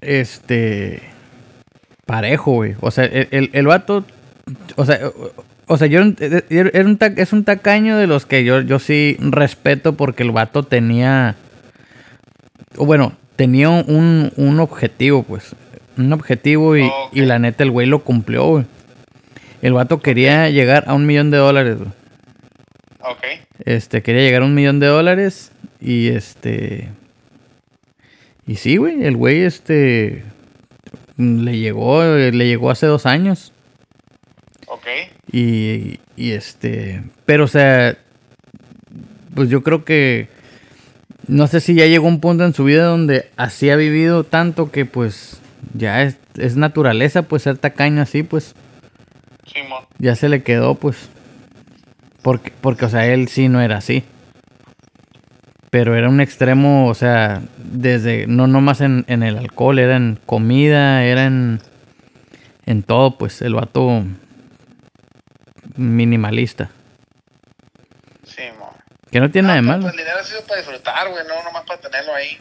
este, 0.00 1.02
parejo, 2.06 2.52
güey. 2.52 2.76
O 2.80 2.92
sea, 2.92 3.04
el, 3.06 3.26
el, 3.32 3.50
el 3.52 3.66
vato, 3.66 4.04
o 4.76 4.84
sea, 4.84 5.00
o, 5.66 5.76
sea, 5.76 5.88
yo 5.88 6.00
era 6.20 6.84
un 6.84 6.96
ta- 6.96 7.06
es 7.16 7.32
un 7.32 7.44
tacaño 7.44 7.96
de 7.96 8.06
los 8.06 8.24
que 8.24 8.44
yo, 8.44 8.60
yo 8.60 8.78
sí 8.78 9.16
respeto 9.18 9.96
porque 9.96 10.22
el 10.22 10.30
vato 10.30 10.62
tenía, 10.62 11.34
o 12.76 12.86
bueno, 12.86 13.12
tenía 13.34 13.68
un, 13.68 14.32
un 14.36 14.60
objetivo, 14.60 15.24
pues, 15.24 15.56
un 15.98 16.12
objetivo 16.12 16.76
y, 16.76 16.88
y 17.12 17.22
la 17.22 17.38
neta 17.40 17.64
el 17.64 17.72
güey 17.72 17.88
lo 17.88 18.04
cumplió, 18.04 18.46
güey. 18.46 18.64
El 19.60 19.72
vato 19.72 20.00
quería 20.00 20.48
llegar 20.50 20.84
a 20.86 20.94
un 20.94 21.04
millón 21.04 21.30
de 21.32 21.36
dólares, 21.38 21.78
güey. 21.78 21.90
Ok. 23.00 23.49
Este, 23.64 24.02
quería 24.02 24.22
llegar 24.22 24.42
a 24.42 24.46
un 24.46 24.54
millón 24.54 24.80
de 24.80 24.86
dólares. 24.86 25.52
Y 25.80 26.08
este. 26.08 26.88
Y 28.46 28.56
sí, 28.56 28.76
güey. 28.76 29.04
El 29.04 29.16
güey, 29.16 29.42
este. 29.42 30.24
Le 31.16 31.58
llegó. 31.58 32.02
Le 32.02 32.46
llegó 32.46 32.70
hace 32.70 32.86
dos 32.86 33.06
años. 33.06 33.52
Ok. 34.66 34.86
Y. 35.32 36.00
Y 36.16 36.32
este. 36.32 37.02
Pero, 37.24 37.44
o 37.44 37.48
sea. 37.48 37.96
Pues 39.34 39.48
yo 39.48 39.62
creo 39.62 39.84
que. 39.84 40.28
No 41.26 41.46
sé 41.46 41.60
si 41.60 41.74
ya 41.74 41.86
llegó 41.86 42.08
un 42.08 42.20
punto 42.20 42.44
en 42.44 42.54
su 42.54 42.64
vida 42.64 42.84
donde 42.84 43.30
así 43.36 43.70
ha 43.70 43.76
vivido 43.76 44.24
tanto 44.24 44.70
que, 44.70 44.84
pues. 44.84 45.40
Ya 45.74 46.02
es, 46.02 46.16
es 46.36 46.56
naturaleza, 46.56 47.22
pues 47.22 47.42
ser 47.42 47.58
tacaño 47.58 48.02
así, 48.02 48.22
pues. 48.22 48.54
Simón. 49.46 49.84
Ya 49.98 50.16
se 50.16 50.28
le 50.28 50.42
quedó, 50.42 50.74
pues. 50.74 51.10
Porque, 52.22 52.52
porque, 52.60 52.84
o 52.84 52.88
sea, 52.88 53.06
él 53.06 53.28
sí 53.28 53.48
no 53.48 53.60
era 53.60 53.78
así. 53.78 54.04
Pero 55.70 55.94
era 55.94 56.08
un 56.08 56.20
extremo, 56.20 56.88
o 56.88 56.94
sea, 56.94 57.42
desde, 57.56 58.26
no 58.26 58.46
nomás 58.46 58.80
en, 58.80 59.04
en 59.06 59.22
el 59.22 59.38
alcohol, 59.38 59.78
era 59.78 59.96
en 59.96 60.18
comida, 60.26 61.04
era 61.04 61.26
en, 61.26 61.60
en 62.66 62.82
todo, 62.82 63.16
pues, 63.16 63.40
el 63.42 63.54
vato 63.54 64.04
minimalista. 65.76 66.70
Simón. 68.24 68.70
Que 69.10 69.20
no 69.20 69.30
tiene 69.30 69.48
nada 69.48 69.60
de 69.60 69.62
malo. 69.62 69.82
pues, 69.82 69.94
el 69.94 69.98
dinero 69.98 70.18
ha 70.20 70.24
sido 70.24 70.42
para 70.42 70.60
disfrutar, 70.60 71.08
güey, 71.08 71.24
no 71.26 71.42
nomás 71.44 71.64
para 71.64 71.80
tenerlo 71.80 72.14
ahí. 72.14 72.38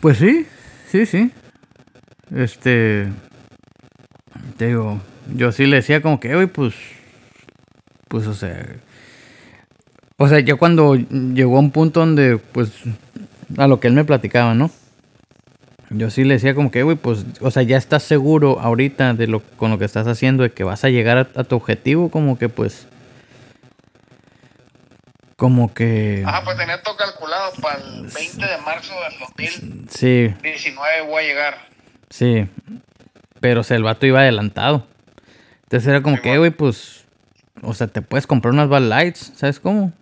Pues 0.00 0.18
sí, 0.18 0.46
sí, 0.88 1.06
sí. 1.06 1.32
Este. 2.34 3.08
Te 4.56 4.66
digo, 4.68 5.00
yo 5.34 5.52
sí 5.52 5.66
le 5.66 5.76
decía 5.76 6.00
como 6.00 6.18
que, 6.18 6.34
güey, 6.34 6.46
pues. 6.46 6.74
Pues, 8.08 8.26
o 8.26 8.34
sea. 8.34 8.64
O 10.18 10.28
sea, 10.28 10.40
ya 10.40 10.56
cuando 10.56 10.94
llegó 10.94 11.56
a 11.56 11.60
un 11.60 11.70
punto 11.70 12.00
donde, 12.00 12.38
pues. 12.38 12.70
A 13.58 13.66
lo 13.66 13.78
que 13.80 13.88
él 13.88 13.94
me 13.94 14.04
platicaba, 14.04 14.54
¿no? 14.54 14.70
Yo 15.90 16.10
sí 16.10 16.24
le 16.24 16.34
decía 16.34 16.54
como 16.54 16.70
que, 16.70 16.82
güey, 16.82 16.96
pues. 16.96 17.24
O 17.40 17.50
sea, 17.50 17.62
ya 17.62 17.76
estás 17.76 18.02
seguro 18.02 18.58
ahorita 18.60 19.14
de 19.14 19.26
lo 19.26 19.40
con 19.40 19.70
lo 19.70 19.78
que 19.78 19.84
estás 19.84 20.06
haciendo, 20.06 20.42
de 20.42 20.52
que 20.52 20.64
vas 20.64 20.84
a 20.84 20.88
llegar 20.88 21.18
a, 21.18 21.40
a 21.40 21.44
tu 21.44 21.56
objetivo, 21.56 22.10
como 22.10 22.38
que, 22.38 22.48
pues. 22.48 22.88
Como 25.36 25.74
que. 25.74 26.24
Ajá, 26.26 26.42
pues 26.44 26.56
tenía 26.56 26.82
todo 26.82 26.96
calculado 26.96 27.52
para 27.60 27.78
el 27.78 28.06
20 28.06 28.46
de 28.46 28.58
marzo 28.64 28.94
del 29.02 29.18
2019 29.20 29.86
Sí, 29.90 30.74
voy 31.06 31.22
a 31.22 31.26
llegar. 31.26 31.68
Sí. 32.08 32.48
Pero, 33.40 33.60
o 33.60 33.64
sea, 33.64 33.76
el 33.76 33.82
vato 33.82 34.06
iba 34.06 34.20
adelantado. 34.20 34.86
Entonces 35.64 35.88
era 35.88 36.02
como 36.02 36.16
Sí, 36.16 36.22
que, 36.22 36.38
güey, 36.38 36.50
pues. 36.50 37.04
O 37.62 37.74
sea, 37.74 37.86
te 37.86 38.00
puedes 38.00 38.26
comprar 38.26 38.54
unas 38.54 38.68
Bad 38.68 38.82
Lights, 38.82 39.32
¿sabes 39.36 39.60
cómo? 39.60 39.92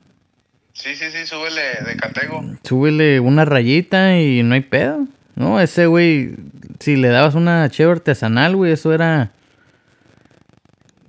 Sí, 0.75 0.95
sí, 0.97 1.11
sí, 1.11 1.25
súbele 1.27 1.63
de 1.87 1.97
catego. 1.97 2.45
Súbele 2.65 3.21
una 3.21 3.45
rayita 3.45 4.19
y 4.19 4.43
no 4.43 4.55
hay 4.55 4.61
pedo. 4.61 5.07
No, 5.37 5.61
ese 5.61 5.87
güey, 5.87 6.35
si 6.81 6.97
le 6.97 7.09
dabas 7.09 7.35
una 7.37 7.69
cheve 7.71 7.93
artesanal, 7.93 8.55
güey, 8.57 8.73
eso 8.73 8.93
era. 8.93 9.31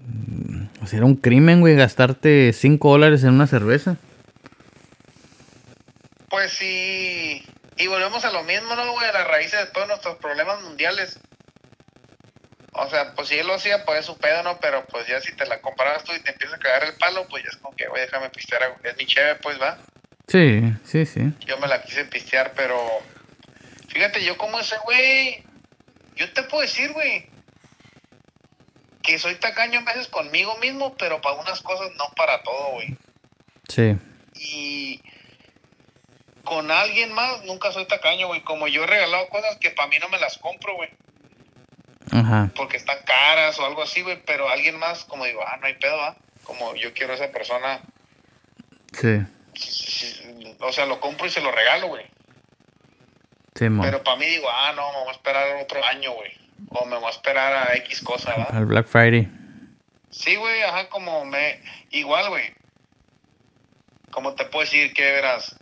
mm, 0.07 0.65
O 0.83 0.87
sea, 0.87 0.97
era 0.97 1.05
un 1.05 1.15
crimen, 1.15 1.61
güey, 1.61 1.75
gastarte 1.75 2.53
5 2.53 2.91
dólares 2.91 3.23
en 3.23 3.31
una 3.33 3.47
cerveza. 3.47 3.97
Pues 6.29 6.51
sí. 6.51 7.43
Y 7.77 7.87
volvemos 7.87 8.23
a 8.23 8.31
lo 8.31 8.43
mismo, 8.43 8.75
¿no, 8.75 8.91
güey? 8.93 9.07
A 9.09 9.13
las 9.13 9.27
raíces 9.27 9.59
de 9.59 9.71
todos 9.73 9.87
nuestros 9.87 10.15
problemas 10.17 10.61
mundiales. 10.61 11.19
O 12.77 12.89
sea, 12.89 13.13
pues 13.13 13.29
si 13.29 13.39
él 13.39 13.47
lo 13.47 13.53
hacía, 13.53 13.85
pues 13.85 14.01
es 14.01 14.05
su 14.05 14.17
pedo, 14.17 14.43
¿no? 14.43 14.59
Pero 14.59 14.85
pues 14.85 15.07
ya 15.07 15.21
si 15.21 15.33
te 15.33 15.45
la 15.45 15.61
comparabas 15.61 16.03
tú 16.03 16.13
y 16.13 16.19
te 16.19 16.31
empieza 16.31 16.55
a 16.55 16.59
cagar 16.59 16.83
el 16.83 16.95
palo, 16.95 17.25
pues 17.29 17.43
ya 17.43 17.49
es 17.49 17.57
como 17.57 17.75
que, 17.75 17.87
güey, 17.87 18.01
déjame 18.01 18.29
pistear. 18.29 18.77
Es 18.83 18.97
mi 18.97 19.05
cheve, 19.05 19.35
pues 19.35 19.61
va. 19.61 19.77
Sí, 20.27 20.61
sí, 20.83 21.05
sí. 21.05 21.21
Yo 21.45 21.57
me 21.57 21.67
la 21.67 21.83
quise 21.83 22.05
pistear, 22.05 22.53
pero. 22.53 22.77
Fíjate, 23.87 24.23
yo 24.23 24.37
como 24.37 24.59
ese 24.59 24.75
güey. 24.83 25.43
Yo 26.15 26.31
te 26.33 26.43
puedo 26.43 26.63
decir, 26.63 26.91
güey. 26.91 27.29
Que 29.01 29.19
soy 29.19 29.35
tacaño 29.35 29.79
a 29.79 29.83
veces 29.83 30.07
conmigo 30.07 30.57
mismo, 30.57 30.95
pero 30.97 31.21
para 31.21 31.35
unas 31.35 31.61
cosas, 31.61 31.91
no 31.95 32.05
para 32.15 32.43
todo, 32.43 32.71
güey. 32.71 32.97
Sí. 33.69 33.95
Y 34.33 35.01
con 36.43 36.71
alguien 36.71 37.13
más 37.13 37.43
nunca 37.45 37.71
soy 37.71 37.85
tacaño, 37.85 38.27
güey. 38.27 38.41
Como 38.41 38.67
yo 38.67 38.83
he 38.83 38.87
regalado 38.87 39.29
cosas 39.29 39.57
que 39.57 39.71
para 39.71 39.87
mí 39.87 39.97
no 40.01 40.09
me 40.09 40.19
las 40.19 40.37
compro, 40.39 40.75
güey. 40.75 40.89
Ajá. 42.25 42.49
Porque 42.55 42.77
están 42.77 42.97
caras 43.05 43.59
o 43.59 43.65
algo 43.65 43.83
así, 43.83 44.01
güey. 44.01 44.21
Pero 44.25 44.49
alguien 44.49 44.77
más, 44.79 45.05
como 45.05 45.25
digo, 45.25 45.41
ah, 45.45 45.57
no 45.57 45.67
hay 45.67 45.75
pedo, 45.75 46.01
¿ah? 46.01 46.15
Como 46.43 46.75
yo 46.75 46.93
quiero 46.93 47.13
a 47.13 47.15
esa 47.15 47.31
persona. 47.31 47.81
Sí. 48.93 49.21
O 50.59 50.71
sea, 50.71 50.85
lo 50.85 50.99
compro 50.99 51.27
y 51.27 51.29
se 51.29 51.41
lo 51.41 51.51
regalo, 51.51 51.87
güey. 51.87 52.05
Sí. 53.55 53.67
Pero 53.81 54.03
para 54.03 54.17
mí 54.17 54.25
digo, 54.25 54.47
ah, 54.49 54.73
no, 54.75 54.91
me 54.91 54.99
voy 54.99 55.09
a 55.09 55.11
esperar 55.11 55.61
otro 55.61 55.83
año, 55.85 56.11
güey. 56.13 56.31
O 56.69 56.85
me 56.85 56.97
voy 56.97 57.07
a 57.07 57.11
esperar 57.11 57.53
a 57.53 57.75
X 57.75 58.01
cosa, 58.01 58.31
¿verdad? 58.31 58.55
Al 58.55 58.65
Black 58.65 58.87
Friday. 58.87 59.29
Sí, 60.09 60.35
güey, 60.35 60.63
ajá, 60.63 60.89
como 60.89 61.25
me... 61.25 61.61
Igual, 61.91 62.29
güey. 62.29 62.53
¿Cómo 64.11 64.33
te 64.33 64.45
puedo 64.45 64.63
decir 64.63 64.93
que 64.93 65.03
verás? 65.03 65.57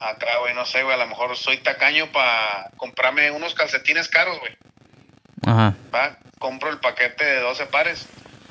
Acá, 0.00 0.38
güey, 0.40 0.54
no 0.54 0.64
sé, 0.64 0.82
güey, 0.82 0.94
a 0.94 0.98
lo 0.98 1.06
mejor 1.06 1.36
soy 1.36 1.58
tacaño 1.58 2.10
para 2.10 2.70
comprarme 2.76 3.30
unos 3.30 3.54
calcetines 3.54 4.08
caros, 4.08 4.38
güey. 4.40 4.56
Ajá. 5.52 5.74
¿va? 5.94 6.18
Compro 6.38 6.70
el 6.70 6.78
paquete 6.78 7.24
de 7.24 7.40
12 7.40 7.66
pares, 7.66 8.06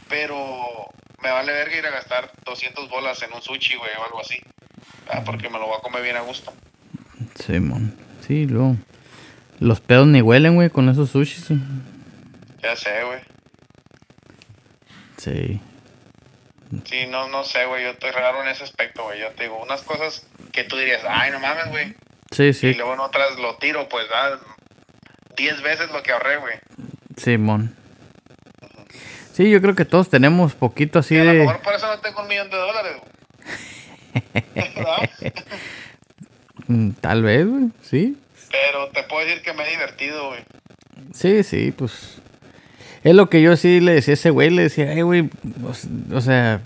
pero 0.09 0.89
me 1.21 1.29
vale 1.31 1.51
verga 1.51 1.75
ir 1.77 1.85
a 1.85 1.91
gastar 1.91 2.31
200 2.45 2.89
bolas 2.89 3.21
en 3.23 3.33
un 3.33 3.41
sushi, 3.41 3.75
güey, 3.77 3.91
o 3.99 4.03
algo 4.05 4.21
así. 4.21 4.39
¿va? 5.09 5.23
Porque 5.23 5.49
me 5.49 5.59
lo 5.59 5.67
voy 5.67 5.77
a 5.77 5.81
comer 5.81 6.03
bien 6.03 6.17
a 6.17 6.21
gusto. 6.21 6.53
Simón. 7.35 7.95
Sí, 8.25 8.45
luego. 8.45 8.75
Los 9.59 9.79
pedos 9.81 10.07
ni 10.07 10.21
huelen, 10.21 10.55
güey, 10.55 10.69
con 10.69 10.89
esos 10.89 11.09
sushis. 11.11 11.45
sí. 11.45 11.59
Ya 12.61 12.75
sé, 12.75 13.03
güey. 13.03 13.19
Sí. 15.17 15.61
Sí, 16.85 17.05
no, 17.07 17.27
no 17.27 17.43
sé, 17.43 17.65
güey, 17.65 17.83
yo 17.83 17.89
estoy 17.89 18.11
raro 18.11 18.41
en 18.41 18.47
ese 18.47 18.63
aspecto, 18.63 19.03
güey. 19.03 19.19
Yo 19.19 19.29
te 19.31 19.43
digo, 19.43 19.61
unas 19.61 19.81
cosas 19.81 20.25
que 20.53 20.63
tú 20.63 20.77
dirías, 20.77 21.01
ay, 21.07 21.31
no 21.31 21.39
mames, 21.39 21.67
güey. 21.69 21.95
Sí, 22.31 22.43
Y 22.45 22.53
sí. 22.53 22.73
luego 22.75 22.93
en 22.93 23.01
otras 23.01 23.37
lo 23.39 23.57
tiro, 23.57 23.89
pues, 23.89 24.07
da 24.09 24.39
10 25.35 25.61
veces 25.61 25.91
lo 25.91 26.01
que 26.01 26.11
ahorré, 26.11 26.37
güey. 26.37 26.55
Simón. 27.21 27.75
Sí, 29.33 29.49
yo 29.49 29.61
creo 29.61 29.75
que 29.75 29.85
todos 29.85 30.09
tenemos 30.09 30.53
poquito 30.53 30.99
así 30.99 31.15
Y 31.15 31.19
a 31.19 31.23
lo 31.23 31.31
de. 31.31 31.39
mejor 31.39 31.61
por 31.61 31.73
eso 31.73 31.87
no 31.87 31.99
tengo 31.99 32.21
un 32.21 32.27
millón 32.27 32.49
de 32.49 32.57
dólares, 32.57 32.97
Tal 37.01 37.23
vez, 37.23 37.47
güey. 37.47 37.69
Sí. 37.81 38.17
Pero 38.51 38.89
te 38.89 39.03
puedo 39.03 39.25
decir 39.25 39.41
que 39.41 39.53
me 39.53 39.63
he 39.65 39.71
divertido, 39.71 40.27
güey. 40.29 40.41
Sí, 41.13 41.43
sí, 41.43 41.71
pues. 41.75 42.21
Es 43.03 43.15
lo 43.15 43.29
que 43.29 43.41
yo 43.41 43.55
sí 43.57 43.79
le 43.79 43.93
decía 43.93 44.13
a 44.13 44.15
ese 44.15 44.29
güey. 44.29 44.49
Le 44.49 44.63
decía, 44.63 44.89
ay, 44.91 45.01
güey. 45.01 45.29
O 46.13 46.21
sea, 46.21 46.61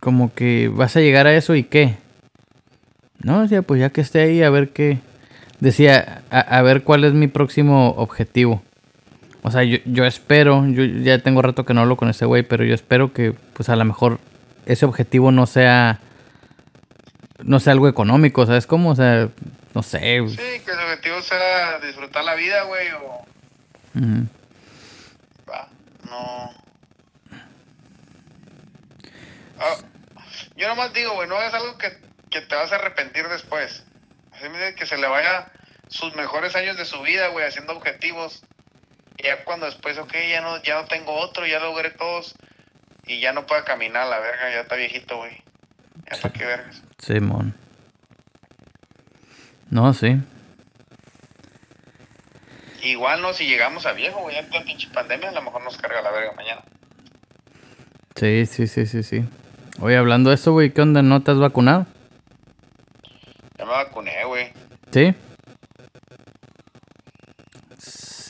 como 0.00 0.32
que 0.34 0.68
vas 0.68 0.96
a 0.96 1.00
llegar 1.00 1.26
a 1.26 1.34
eso 1.34 1.54
y 1.54 1.64
qué. 1.64 1.96
No, 3.18 3.42
decía, 3.42 3.62
pues 3.62 3.80
ya 3.80 3.90
que 3.90 4.00
esté 4.00 4.20
ahí, 4.20 4.42
a 4.42 4.50
ver 4.50 4.70
qué. 4.70 4.98
Decía, 5.60 6.22
a, 6.30 6.40
a 6.40 6.62
ver 6.62 6.82
cuál 6.82 7.04
es 7.04 7.14
mi 7.14 7.26
próximo 7.26 7.90
objetivo. 7.96 8.62
O 9.46 9.50
sea, 9.50 9.62
yo, 9.62 9.76
yo 9.84 10.06
espero, 10.06 10.66
yo 10.68 10.84
ya 10.84 11.18
tengo 11.18 11.42
rato 11.42 11.66
que 11.66 11.74
no 11.74 11.82
hablo 11.82 11.98
con 11.98 12.08
ese 12.08 12.24
güey, 12.24 12.42
pero 12.44 12.64
yo 12.64 12.74
espero 12.74 13.12
que, 13.12 13.32
pues 13.52 13.68
a 13.68 13.76
lo 13.76 13.84
mejor 13.84 14.18
ese 14.64 14.86
objetivo 14.86 15.32
no 15.32 15.44
sea. 15.46 16.00
No 17.42 17.60
sea 17.60 17.74
algo 17.74 17.86
económico, 17.86 18.46
¿sabes 18.46 18.66
cómo? 18.66 18.92
O 18.92 18.96
sea, 18.96 19.28
no 19.74 19.82
sé. 19.82 19.98
Sí, 20.28 20.36
que 20.36 20.70
el 20.70 20.78
objetivo 20.78 21.20
sea 21.20 21.78
disfrutar 21.80 22.24
la 22.24 22.34
vida, 22.36 22.62
güey, 22.62 22.88
o... 22.92 23.26
Va, 25.46 25.68
no... 26.08 26.50
Ah, 29.58 29.76
yo 30.56 30.68
nomás 30.68 30.94
digo, 30.94 31.12
güey, 31.16 31.28
no 31.28 31.36
hagas 31.36 31.52
algo 31.52 31.76
que, 31.76 31.92
que 32.30 32.40
te 32.40 32.54
vas 32.54 32.72
a 32.72 32.76
arrepentir 32.76 33.28
después. 33.28 33.84
Así 34.32 34.48
me 34.48 34.58
dice 34.58 34.74
que 34.74 34.86
se 34.86 34.96
le 34.96 35.06
vaya 35.06 35.50
sus 35.88 36.16
mejores 36.16 36.56
años 36.56 36.78
de 36.78 36.86
su 36.86 37.02
vida, 37.02 37.28
güey, 37.28 37.46
haciendo 37.46 37.74
objetivos. 37.74 38.42
Ya 39.24 39.42
cuando 39.44 39.64
después, 39.64 39.96
ok, 39.96 40.12
ya 40.30 40.42
no, 40.42 40.62
ya 40.62 40.82
no 40.82 40.86
tengo 40.86 41.14
otro, 41.14 41.46
ya 41.46 41.58
logré 41.58 41.90
todos. 41.90 42.34
Y 43.06 43.20
ya 43.20 43.32
no 43.32 43.46
pueda 43.46 43.64
caminar, 43.64 44.02
a 44.02 44.10
la 44.10 44.18
verga, 44.18 44.50
ya 44.50 44.60
está 44.60 44.76
viejito, 44.76 45.16
güey. 45.16 45.42
Ya 46.10 46.20
para 46.20 46.34
qué 46.34 46.44
vergas. 46.44 46.82
Simón. 46.98 47.54
No, 49.70 49.94
sí. 49.94 50.20
Igual 52.82 53.22
no, 53.22 53.32
si 53.32 53.46
llegamos 53.46 53.86
a 53.86 53.92
viejo, 53.92 54.20
güey, 54.20 54.34
ya 54.34 54.42
en 54.42 54.50
la 54.50 54.62
pinche 54.62 54.88
pandemia, 54.88 55.30
a 55.30 55.32
lo 55.32 55.40
mejor 55.40 55.64
nos 55.64 55.78
carga 55.78 56.02
la 56.02 56.10
verga 56.10 56.32
mañana. 56.32 56.62
Sí, 58.16 58.44
sí, 58.44 58.66
sí, 58.66 58.84
sí, 58.84 59.02
sí. 59.02 59.24
Oye, 59.80 59.96
hablando 59.96 60.28
de 60.28 60.36
eso, 60.36 60.52
güey, 60.52 60.70
¿qué 60.70 60.82
onda? 60.82 61.02
¿No 61.02 61.22
te 61.22 61.30
has 61.30 61.38
vacunado? 61.38 61.86
Ya 63.56 63.64
me 63.64 63.70
vacuné, 63.70 64.24
güey. 64.26 64.52
¿Sí? 64.92 65.14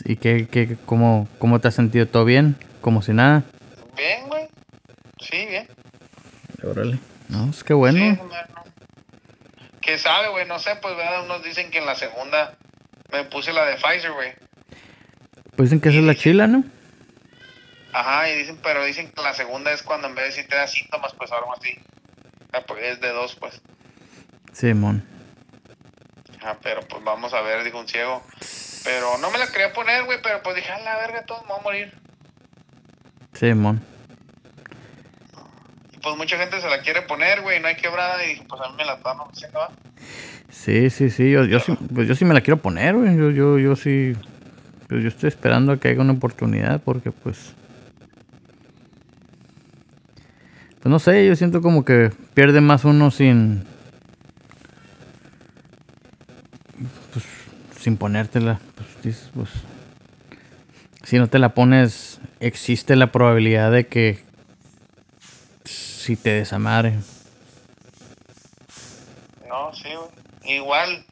¿Y 0.05 0.17
qué, 0.17 0.47
qué, 0.51 0.77
cómo, 0.85 1.29
cómo 1.39 1.61
te 1.61 1.69
has 1.69 1.75
sentido? 1.75 2.07
¿Todo 2.07 2.25
bien? 2.25 2.57
¿Como 2.81 3.01
si 3.01 3.13
nada? 3.13 3.43
Bien, 3.97 4.29
güey. 4.29 4.49
Sí, 5.19 5.47
bien. 5.47 5.67
Órale. 6.63 6.99
No, 7.29 7.49
es 7.49 7.65
que 7.65 7.73
bueno. 7.73 7.99
Sí, 7.99 8.11
no, 8.11 8.25
no. 8.25 8.65
¿Qué 9.81 9.99
sabe, 9.99 10.29
güey? 10.29 10.47
No 10.47 10.59
sé, 10.59 10.77
pues, 10.77 10.97
¿verdad? 10.97 11.25
Unos 11.25 11.43
dicen 11.43 11.71
que 11.71 11.79
en 11.79 11.87
la 11.87 11.95
segunda 11.95 12.55
me 13.13 13.25
puse 13.25 13.53
la 13.53 13.65
de 13.65 13.77
Pfizer, 13.77 14.13
güey. 14.13 14.33
Pues 15.57 15.71
dicen 15.71 15.81
que 15.81 15.89
esa 15.89 15.99
es 15.99 16.05
la 16.05 16.15
chila, 16.15 16.47
¿no? 16.47 16.65
Ajá, 17.93 18.29
y 18.29 18.39
dicen, 18.39 18.59
pero 18.63 18.85
dicen 18.85 19.11
que 19.11 19.23
la 19.23 19.35
segunda 19.35 19.73
es 19.73 19.83
cuando 19.83 20.09
en 20.09 20.15
vez 20.15 20.35
de 20.35 20.43
si 20.43 20.49
te 20.49 20.57
da 20.57 20.67
síntomas, 20.67 21.15
pues 21.15 21.31
algo 21.33 21.55
así. 21.57 21.79
Ah, 22.53 22.63
pues, 22.67 22.83
es 22.83 23.01
de 23.01 23.09
dos, 23.11 23.37
pues. 23.37 23.63
Simón. 24.53 25.07
Ajá, 26.41 26.59
pero 26.63 26.81
pues 26.83 27.03
vamos 27.05 27.33
a 27.33 27.41
ver, 27.41 27.65
dijo 27.65 27.79
un 27.79 27.89
ciego. 27.89 28.23
Pero 28.85 29.17
no 29.19 29.31
me 29.31 29.39
la 29.39 29.47
quería 29.47 29.73
poner, 29.73 30.05
güey, 30.05 30.19
pero 30.23 30.43
pues 30.43 30.57
dije, 30.57 30.71
a 30.71 30.79
la 30.81 30.97
verga, 30.99 31.25
todos 31.25 31.43
me 31.43 31.49
voy 31.49 31.59
a 31.59 31.63
morir. 31.63 31.93
Simón. 33.33 33.81
Y 35.93 35.99
pues 35.99 36.17
mucha 36.17 36.37
gente 36.37 36.61
se 36.61 36.69
la 36.69 36.83
quiere 36.83 37.03
poner, 37.03 37.41
güey, 37.41 37.61
no 37.61 37.69
hay 37.69 37.77
quebrada. 37.77 38.23
Y 38.25 38.29
dije, 38.29 38.45
pues 38.47 38.61
a 38.61 38.69
mí 38.69 38.77
me 38.77 38.85
la 38.85 38.95
están 38.95 39.19
ofreciendo, 39.21 39.59
¿va? 39.59 39.71
Sí, 40.51 40.91
sí, 40.91 41.11
sí. 41.11 41.31
Yo, 41.31 41.45
yo, 41.45 41.61
sí, 41.61 41.77
pues 41.95 42.07
yo 42.07 42.15
sí 42.15 42.27
me 42.27 42.35
la 42.35 42.43
quiero 42.43 42.61
poner, 42.61 42.95
güey. 42.95 43.17
Yo, 43.17 43.31
yo, 43.31 43.59
yo 43.59 43.75
sí. 43.75 44.15
Pues 44.89 45.03
yo 45.03 45.09
estoy 45.09 45.29
esperando 45.29 45.73
a 45.73 45.81
que 45.81 45.89
haya 45.89 46.01
una 46.01 46.13
oportunidad 46.13 46.81
porque, 46.83 47.11
pues. 47.11 47.55
Pues 50.81 50.91
no 50.91 50.99
sé, 50.99 51.27
yo 51.27 51.35
siento 51.35 51.63
como 51.63 51.87
que 51.87 52.13
pierde 52.35 52.61
más 52.61 52.85
uno 52.85 53.11
sin. 53.11 53.67
Pues 57.13 57.25
sin 57.81 57.97
ponértela. 57.97 58.61
Pues 59.05 59.17
dices, 59.17 59.31
pues. 59.35 59.51
Si 61.03 61.19
no 61.19 61.29
te 61.29 61.39
la 61.39 61.51
pones, 61.51 62.19
existe 62.41 62.97
la 62.97 63.13
probabilidad 63.13 63.71
de 63.71 63.87
que. 63.87 64.25
Si 65.67 66.17
te 66.17 66.31
desamare. 66.31 66.95
No, 69.47 69.75
sí, 69.75 69.89
güey. 69.95 70.57
Igual, 70.57 71.05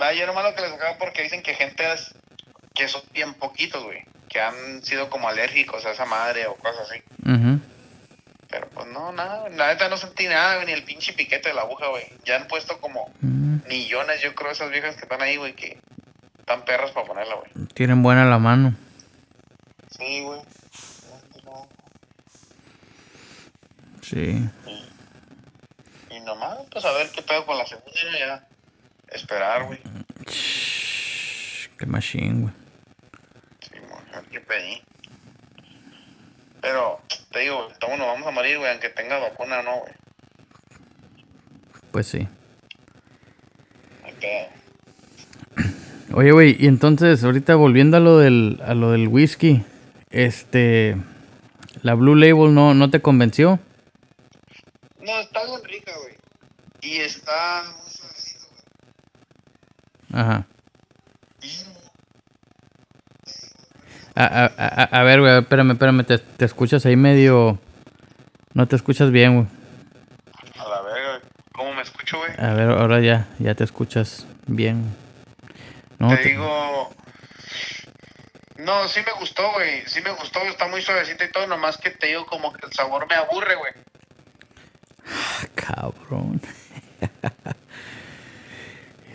va, 0.00 0.12
yo 0.12 0.26
nomás 0.26 0.44
lo 0.44 0.54
que 0.54 0.62
les 0.62 0.70
sacaba 0.70 0.96
porque 0.98 1.22
dicen 1.22 1.42
que 1.42 1.54
gente 1.54 1.92
es, 1.92 2.14
que 2.74 2.86
son 2.88 3.02
bien 3.12 3.34
poquitos, 3.34 3.82
güey, 3.84 4.04
que 4.28 4.40
han 4.40 4.82
sido 4.84 5.10
como 5.10 5.28
alérgicos 5.28 5.84
a 5.86 5.90
esa 5.92 6.04
madre 6.06 6.46
o 6.46 6.54
cosas 6.56 6.88
así. 6.90 7.02
Ujú. 7.24 7.60
Pero 8.48 8.68
pues 8.70 8.86
no, 8.88 9.12
nada, 9.12 9.48
la 9.50 9.68
neta 9.68 9.88
no 9.88 9.96
sentí 9.96 10.26
nada, 10.26 10.54
güey, 10.56 10.66
ni 10.66 10.72
el 10.72 10.82
pinche 10.84 11.12
piquete 11.12 11.48
de 11.50 11.54
la 11.54 11.62
aguja, 11.62 11.88
güey. 11.88 12.04
Ya 12.24 12.36
han 12.36 12.46
puesto 12.48 12.80
como 12.80 13.10
Mm. 13.20 13.58
millones, 13.68 14.20
yo 14.22 14.34
creo, 14.36 14.50
esas 14.52 14.70
viejas 14.70 14.94
que 14.96 15.02
están 15.02 15.22
ahí, 15.22 15.36
güey, 15.36 15.54
que 15.54 15.78
están 16.46 16.64
perras 16.64 16.92
para 16.92 17.04
ponerla, 17.08 17.34
güey. 17.34 17.66
Tienen 17.74 18.04
buena 18.04 18.24
la 18.24 18.38
mano. 18.38 18.72
Sí, 19.98 20.22
güey. 20.22 20.40
Sí. 24.00 24.48
Y 26.08 26.20
nomás, 26.20 26.58
pues 26.70 26.84
a 26.84 26.92
ver 26.92 27.10
qué 27.10 27.22
pedo 27.22 27.44
con 27.44 27.58
la 27.58 27.66
segunda, 27.66 27.92
ya. 28.16 28.46
Esperar, 29.08 29.64
güey. 29.64 29.80
Qué 31.76 31.86
machine, 31.86 32.42
güey. 32.42 32.54
Sí, 33.62 33.80
mujer, 33.80 34.24
qué 34.30 34.40
pedí. 34.40 34.84
Pero, 36.60 37.00
te 37.32 37.40
digo, 37.40 37.72
todos 37.80 37.98
nos 37.98 38.06
vamos 38.06 38.28
a 38.28 38.30
morir, 38.30 38.58
güey, 38.58 38.70
aunque 38.70 38.90
tenga 38.90 39.18
vacuna 39.18 39.58
o 39.58 39.62
no, 39.64 39.78
güey. 39.80 39.92
Pues 41.90 42.06
sí. 42.06 42.28
No 44.00 44.06
hay 44.06 44.14
pedo. 44.14 44.65
Oye, 46.12 46.32
güey, 46.32 46.56
y 46.58 46.66
entonces, 46.66 47.22
ahorita 47.24 47.56
volviendo 47.56 47.96
a 47.96 48.00
lo 48.00 48.18
del, 48.18 48.60
a 48.64 48.74
lo 48.74 48.92
del 48.92 49.08
whisky, 49.08 49.64
este, 50.10 50.96
la 51.82 51.94
Blue 51.94 52.14
Label 52.14 52.54
no, 52.54 52.74
no 52.74 52.90
te 52.90 53.00
convenció. 53.02 53.58
No, 55.00 55.20
está 55.20 55.44
bien 55.44 55.60
rica, 55.64 55.92
güey. 56.00 56.14
Y 56.80 57.00
está 57.00 57.64
muy 57.64 57.90
suavecito, 57.90 58.46
güey. 60.10 60.22
Ajá. 60.22 60.46
A, 64.14 64.24
a, 64.24 64.44
a, 64.56 64.82
a 64.84 65.02
ver, 65.02 65.20
güey, 65.20 65.38
espérame, 65.40 65.72
espérame, 65.72 66.04
te, 66.04 66.18
te 66.18 66.44
escuchas 66.44 66.86
ahí 66.86 66.96
medio, 66.96 67.58
no 68.54 68.66
te 68.66 68.76
escuchas 68.76 69.10
bien, 69.10 69.34
güey. 69.34 69.46
A 70.58 70.68
la 70.68 70.80
verga, 70.82 71.18
güey. 71.18 71.30
¿Cómo 71.52 71.74
me 71.74 71.82
escucho, 71.82 72.16
güey? 72.18 72.30
A 72.38 72.54
ver, 72.54 72.70
ahora 72.70 73.00
ya, 73.00 73.28
ya 73.38 73.54
te 73.54 73.64
escuchas 73.64 74.26
bien. 74.46 74.84
No, 75.98 76.08
te 76.10 76.16
te- 76.18 76.28
digo. 76.30 76.92
No, 78.58 78.88
sí 78.88 79.00
me 79.04 79.12
gustó, 79.20 79.52
güey. 79.52 79.82
Sí 79.86 80.00
me 80.00 80.10
gustó, 80.12 80.40
está 80.42 80.66
muy 80.68 80.80
suavecita 80.82 81.24
y 81.24 81.30
todo. 81.32 81.46
Nomás 81.46 81.76
que 81.76 81.90
te 81.90 82.06
digo, 82.08 82.26
como 82.26 82.52
que 82.52 82.66
el 82.66 82.72
sabor 82.72 83.06
me 83.08 83.14
aburre, 83.14 83.54
güey. 83.56 83.72
Cabrón. 85.54 86.40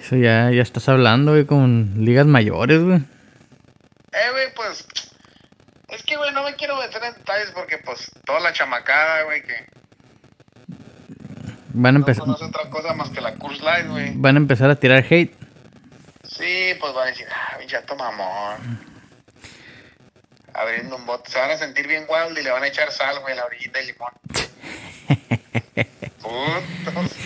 Eso 0.01 0.15
ya, 0.15 0.51
ya 0.51 0.61
estás 0.61 0.87
hablando, 0.89 1.31
güey, 1.31 1.45
con 1.45 1.93
ligas 2.05 2.25
mayores, 2.25 2.81
güey. 2.83 2.97
Eh, 2.97 4.31
güey, 4.31 4.53
pues. 4.55 4.87
Es 5.89 6.03
que, 6.03 6.15
güey, 6.17 6.33
no 6.33 6.43
me 6.43 6.55
quiero 6.55 6.75
meter 6.77 7.03
en 7.03 7.13
detalles 7.13 7.51
porque, 7.51 7.77
pues, 7.79 8.11
toda 8.25 8.39
la 8.39 8.53
chamacada, 8.53 9.23
güey, 9.23 9.43
que 9.43 9.53
Van 11.73 11.95
a, 11.95 11.99
no 11.99 12.01
empezar 12.05 12.25
conoce 12.25 12.45
otra 12.45 12.69
cosa 12.69 12.93
más 12.93 13.09
que 13.09 13.21
la 13.21 13.35
Curse 13.35 13.63
Light, 13.63 13.87
güey. 13.87 14.11
van 14.15 14.35
a 14.35 14.39
empezar 14.39 14.69
a 14.69 14.75
tirar 14.75 15.05
hate. 15.09 15.33
Sí, 16.41 16.73
pues 16.79 16.93
van 16.93 17.07
a 17.07 17.11
decir, 17.11 17.27
ah, 17.31 17.57
chato 17.67 17.95
mamón. 17.95 18.79
abriendo 20.53 20.95
un 20.95 21.05
bote. 21.05 21.29
Se 21.31 21.39
van 21.39 21.51
a 21.51 21.57
sentir 21.57 21.87
bien 21.87 22.05
wild 22.09 22.37
y 22.37 22.43
le 22.43 22.49
van 22.51 22.63
a 22.63 22.67
echar 22.67 22.91
sal, 22.91 23.19
güey, 23.19 23.35
la 23.35 23.45
orillita 23.45 23.79
de 23.79 23.85
limón. 23.85 24.11
Putos. 26.21 27.17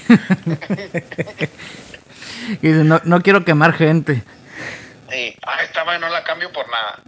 Y 2.62 2.68
dice, 2.68 2.84
no, 2.84 3.02
no 3.06 3.22
quiero 3.22 3.44
quemar 3.46 3.74
gente. 3.74 4.24
Sí. 5.10 5.36
Ah, 5.46 5.64
esta 5.64 5.86
madre 5.86 6.00
no 6.00 6.10
la 6.10 6.24
cambio 6.24 6.52
por 6.52 6.66
nada. 6.70 7.00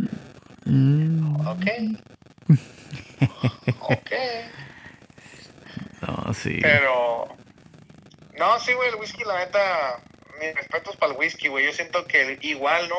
Mm, 0.65 1.47
Ok. 1.47 1.65
Ok. 3.79 4.11
no, 6.01 6.33
sí. 6.33 6.59
Pero. 6.61 7.27
No, 8.37 8.59
sí, 8.59 8.73
güey, 8.73 8.89
el 8.89 8.95
whisky, 8.95 9.23
la 9.23 9.39
neta. 9.39 9.99
Mis 10.39 10.53
respetos 10.55 10.95
para 10.97 11.11
el 11.13 11.17
whisky, 11.17 11.47
güey. 11.47 11.65
Yo 11.65 11.73
siento 11.73 12.05
que 12.05 12.37
igual, 12.41 12.87
¿no? 12.89 12.95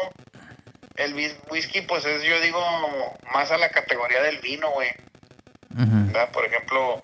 El 0.96 1.14
whis- 1.14 1.38
whisky, 1.50 1.82
pues 1.82 2.04
es, 2.04 2.22
yo 2.22 2.40
digo, 2.40 2.60
más 3.32 3.50
a 3.52 3.58
la 3.58 3.70
categoría 3.70 4.22
del 4.22 4.38
vino, 4.38 4.70
güey. 4.72 4.90
Por 6.32 6.44
ejemplo, 6.44 7.00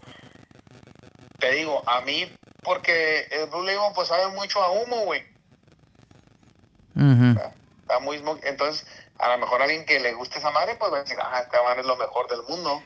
te 1.39 1.53
digo, 1.53 1.83
a 1.89 2.01
mí, 2.01 2.31
porque 2.63 3.29
el 3.31 3.47
Blue 3.47 3.63
Label, 3.65 3.93
pues 3.95 4.09
sabe 4.09 4.29
mucho 4.29 4.63
a 4.63 4.71
humo, 4.73 5.05
güey. 5.05 5.23
ujú. 6.97 7.35
¿verdad? 7.35 7.53
Está 7.83 7.99
muy. 8.01 8.23
Entonces, 8.45 8.87
a 9.19 9.29
lo 9.29 9.39
mejor 9.39 9.61
a 9.61 9.65
alguien 9.65 9.85
que 9.85 10.01
le 10.01 10.13
guste 10.15 10.39
esa 10.39 10.51
madre, 10.51 10.75
pues 10.77 10.93
va 10.93 10.99
a 10.99 11.03
decir, 11.03 11.17
ah, 11.21 11.41
esta 11.45 11.63
madre 11.63 11.83
es 11.83 11.87
lo 11.87 11.97
mejor 11.97 12.29
del 12.29 12.43
mundo. 12.49 12.83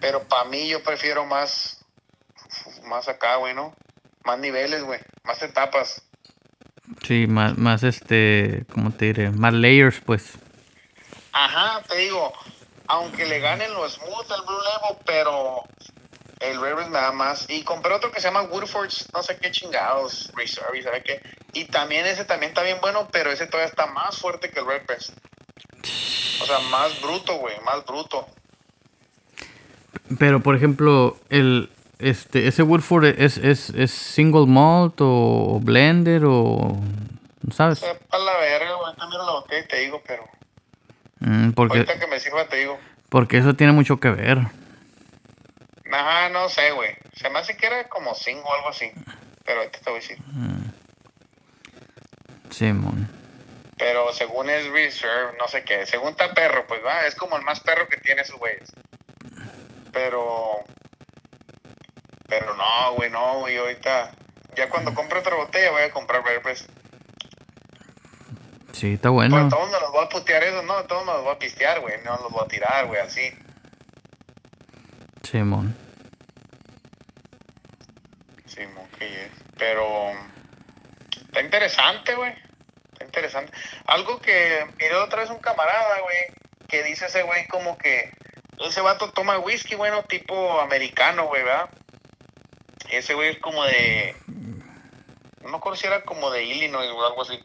Pero 0.00 0.24
para 0.24 0.44
mí, 0.44 0.68
yo 0.68 0.82
prefiero 0.82 1.24
más, 1.24 1.84
más 2.84 3.08
acá, 3.08 3.36
güey, 3.36 3.54
¿no? 3.54 3.74
Más 4.24 4.38
niveles, 4.38 4.82
güey. 4.82 5.00
Más 5.24 5.42
etapas. 5.42 6.02
Sí, 7.06 7.26
más, 7.26 7.56
más 7.58 7.82
este, 7.82 8.64
¿cómo 8.72 8.90
te 8.90 9.06
diré? 9.06 9.30
Más 9.30 9.52
layers, 9.54 10.00
pues. 10.04 10.32
Ajá, 11.32 11.82
te 11.88 11.96
digo, 11.98 12.32
aunque 12.86 13.26
le 13.26 13.40
ganen 13.40 13.72
los 13.74 13.94
smooth 13.94 14.32
al 14.32 14.42
Blue 14.42 14.58
Label, 14.58 14.98
pero 15.04 15.62
el 16.40 16.60
Red 16.60 16.74
Breast 16.74 16.90
me 16.90 16.98
da 16.98 17.12
más. 17.12 17.46
Y 17.48 17.62
compré 17.62 17.92
otro 17.92 18.10
que 18.10 18.20
se 18.20 18.28
llama 18.28 18.42
Woodford's, 18.42 19.08
no 19.12 19.22
sé 19.22 19.38
qué 19.38 19.50
chingados, 19.50 20.32
Reserve, 20.34 20.78
y 20.78 20.82
¿sabe 20.82 21.02
qué? 21.02 21.20
Y 21.52 21.66
también 21.66 22.06
ese 22.06 22.24
también 22.24 22.50
está 22.50 22.62
bien 22.62 22.78
bueno, 22.80 23.08
pero 23.12 23.30
ese 23.30 23.46
todavía 23.46 23.68
está 23.68 23.86
más 23.86 24.16
fuerte 24.18 24.50
que 24.50 24.60
el 24.60 24.66
Red. 24.66 24.82
O 26.40 26.46
sea, 26.46 26.58
más 26.70 27.00
bruto, 27.00 27.36
güey, 27.36 27.54
más 27.64 27.84
bruto. 27.84 28.26
Pero, 30.18 30.40
por 30.40 30.56
ejemplo, 30.56 31.18
el, 31.28 31.70
este, 31.98 32.46
ese 32.48 32.62
Woodford 32.62 33.04
es, 33.06 33.36
es, 33.38 33.70
es 33.70 33.90
single 33.90 34.46
malt 34.46 34.94
o 35.00 35.60
blender 35.62 36.24
o, 36.24 36.78
¿no 37.42 37.52
¿sabes? 37.52 37.78
Sepa 37.80 38.18
la 38.18 38.36
verga, 38.38 38.70
ahorita 38.70 39.06
miro 39.08 39.26
la 39.26 39.32
botella 39.32 39.64
y 39.64 39.68
te 39.68 39.76
digo, 39.80 40.02
pero 40.06 40.24
Mm, 41.20 41.50
porque, 41.50 41.78
ahorita 41.78 41.98
que 41.98 42.06
me 42.06 42.20
sirva 42.20 42.46
te 42.46 42.58
digo. 42.58 42.78
porque 43.08 43.38
eso 43.38 43.54
tiene 43.54 43.72
mucho 43.72 43.98
que 43.98 44.08
ver. 44.10 44.38
Ajá, 45.90 46.28
no 46.28 46.48
sé, 46.48 46.70
güey. 46.70 46.94
Se 47.16 47.28
me 47.28 47.40
hace 47.40 47.56
que 47.56 47.66
era 47.66 47.88
como 47.88 48.14
single 48.14 48.44
o 48.44 48.54
algo 48.54 48.68
así. 48.68 48.92
Pero 49.44 49.58
ahorita 49.60 49.80
te 49.80 49.90
voy 49.90 49.98
a 49.98 50.00
decir. 50.00 50.18
Simón. 52.50 53.08
Pero 53.76 54.12
según 54.12 54.48
es 54.50 54.66
Reserve, 54.70 55.36
no 55.40 55.48
sé 55.48 55.64
qué. 55.64 55.86
Según 55.86 56.10
está 56.10 56.32
perro, 56.34 56.64
pues 56.68 56.80
va. 56.84 57.06
Es 57.06 57.14
como 57.14 57.36
el 57.36 57.42
más 57.42 57.60
perro 57.60 57.88
que 57.88 57.96
tiene 57.98 58.22
esos 58.22 58.38
güeyes. 58.38 58.70
Pero. 59.92 60.58
Pero 62.28 62.54
no, 62.54 62.94
güey, 62.94 63.10
no, 63.10 63.40
güey. 63.40 63.56
Ahorita. 63.56 64.12
Ya 64.54 64.68
cuando 64.68 64.94
compre 64.94 65.18
otra 65.20 65.36
botella 65.36 65.70
voy 65.70 65.82
a 65.82 65.90
comprar 65.90 66.22
Breast. 66.42 66.68
Sí, 68.72 68.94
está 68.94 69.10
bueno. 69.10 69.48
todos 69.48 69.70
me 69.70 69.80
los 69.80 69.92
voy 69.92 70.04
a 70.04 70.08
putear 70.08 70.44
eso, 70.44 70.62
no, 70.62 70.84
todos 70.84 71.04
me 71.04 71.12
los 71.12 71.24
voy 71.24 71.34
a 71.34 71.38
pistear, 71.38 71.80
güey. 71.80 71.94
No 72.04 72.16
los 72.18 72.30
voy 72.30 72.44
a 72.44 72.48
tirar, 72.48 72.86
güey, 72.86 73.00
así. 73.00 73.32
Simón. 75.22 75.76
Sí, 78.46 78.62
que 78.98 79.24
es. 79.24 79.32
Pero. 79.56 80.12
Está 81.26 81.40
interesante, 81.40 82.14
güey. 82.14 82.32
Está 82.92 83.04
interesante. 83.04 83.52
Algo 83.86 84.20
que 84.20 84.66
miré 84.78 84.94
otra 84.96 85.22
vez 85.22 85.30
un 85.30 85.38
camarada, 85.38 86.00
güey. 86.00 86.16
Que 86.68 86.82
dice 86.82 87.06
ese 87.06 87.22
güey 87.22 87.46
como 87.48 87.76
que. 87.78 88.12
Ese 88.58 88.80
vato 88.80 89.10
toma 89.12 89.38
whisky, 89.38 89.76
bueno, 89.76 90.02
tipo 90.04 90.60
americano, 90.60 91.26
güey, 91.26 91.42
¿verdad? 91.42 91.68
Ese 92.90 93.14
güey 93.14 93.30
es 93.30 93.38
como 93.38 93.64
de. 93.64 94.14
No 95.42 95.48
me 95.50 95.56
acuerdo 95.56 95.76
si 95.76 95.86
era 95.86 96.02
como 96.02 96.30
de 96.30 96.44
Illinois 96.44 96.88
o 96.90 97.06
algo 97.06 97.22
así. 97.22 97.38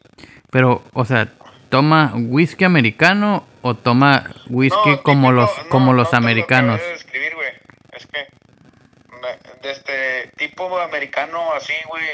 Pero, 0.50 0.82
o 0.92 1.04
sea, 1.04 1.32
¿toma 1.70 2.12
whisky 2.14 2.64
americano 2.64 3.46
o 3.62 3.74
toma 3.74 4.30
whisky 4.48 4.90
No, 4.90 5.02
como 5.02 5.28
típico- 5.28 5.32
los 5.32 5.58
no, 5.64 5.68
como 5.70 5.86
no 5.92 5.98
los 5.98 6.12
lo 6.12 6.18
americanos? 6.18 6.80
describir, 6.80 7.34
güey. 7.34 7.48
Es 7.92 8.06
que 8.06 8.26
de 9.62 9.70
este 9.70 10.28
tipo 10.36 10.78
americano 10.78 11.52
así, 11.54 11.72
güey, 11.88 12.04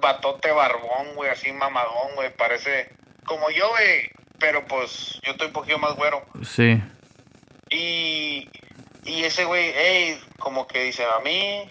batote 0.00 0.52
barbón, 0.52 1.14
güey, 1.16 1.30
así 1.30 1.50
mamadón, 1.52 2.14
güey, 2.14 2.34
parece 2.36 2.90
como 3.24 3.50
yo, 3.50 3.68
güey, 3.70 4.08
pero 4.38 4.64
pues 4.66 5.18
yo 5.24 5.32
estoy 5.32 5.48
un 5.48 5.52
poquito 5.52 5.78
más 5.78 5.96
güero. 5.96 6.24
Sí. 6.44 6.80
Y, 7.70 8.48
y 9.04 9.24
ese 9.24 9.44
güey, 9.44 9.70
ey, 9.76 10.20
como 10.38 10.66
que 10.68 10.84
dice, 10.84 11.04
a 11.04 11.18
mí, 11.24 11.68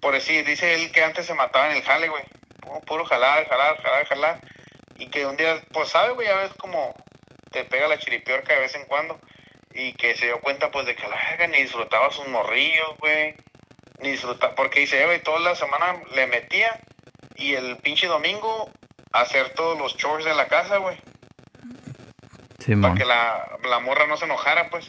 por 0.00 0.14
decir, 0.14 0.44
dice 0.44 0.74
él 0.74 0.92
que 0.92 1.02
antes 1.02 1.26
se 1.26 1.34
mataba 1.34 1.70
en 1.70 1.76
el 1.76 1.82
jale, 1.82 2.08
güey. 2.08 2.22
Puro, 2.60 2.80
puro 2.80 3.04
jalar, 3.04 3.48
jalar, 3.48 3.80
jalar, 3.82 4.06
jalar. 4.06 4.40
Y 4.96 5.08
que 5.08 5.26
un 5.26 5.36
día, 5.36 5.62
pues 5.72 5.88
sabe, 5.88 6.12
güey, 6.12 6.28
ya 6.28 6.36
ves 6.36 6.52
como 6.54 6.94
te 7.50 7.64
pega 7.64 7.88
la 7.88 7.98
chiripiorca 7.98 8.54
de 8.54 8.60
vez 8.60 8.74
en 8.74 8.86
cuando. 8.86 9.18
Y 9.72 9.92
que 9.94 10.16
se 10.16 10.26
dio 10.26 10.40
cuenta, 10.40 10.70
pues, 10.70 10.86
de 10.86 10.96
que 10.96 11.04
a 11.04 11.08
la 11.08 11.16
verga 11.16 11.46
ni 11.46 11.62
disfrutaba 11.62 12.10
sus 12.10 12.26
morrillos, 12.28 12.96
güey. 12.98 13.34
Ni 14.00 14.12
disfrutaba, 14.12 14.54
porque 14.54 14.80
dice, 14.80 15.02
"Eh, 15.02 15.06
güey, 15.06 15.22
toda 15.22 15.40
la 15.40 15.54
semana 15.54 16.02
le 16.12 16.26
metía. 16.26 16.80
Y 17.36 17.54
el 17.54 17.76
pinche 17.78 18.06
domingo, 18.06 18.70
hacer 19.12 19.54
todos 19.54 19.78
los 19.78 19.96
chores 19.96 20.24
de 20.24 20.34
la 20.34 20.48
casa, 20.48 20.78
güey 20.78 20.98
para 22.80 22.94
que 22.94 23.04
la, 23.04 23.58
la 23.68 23.80
morra 23.80 24.06
no 24.06 24.16
se 24.16 24.26
enojara, 24.26 24.70
pues. 24.70 24.88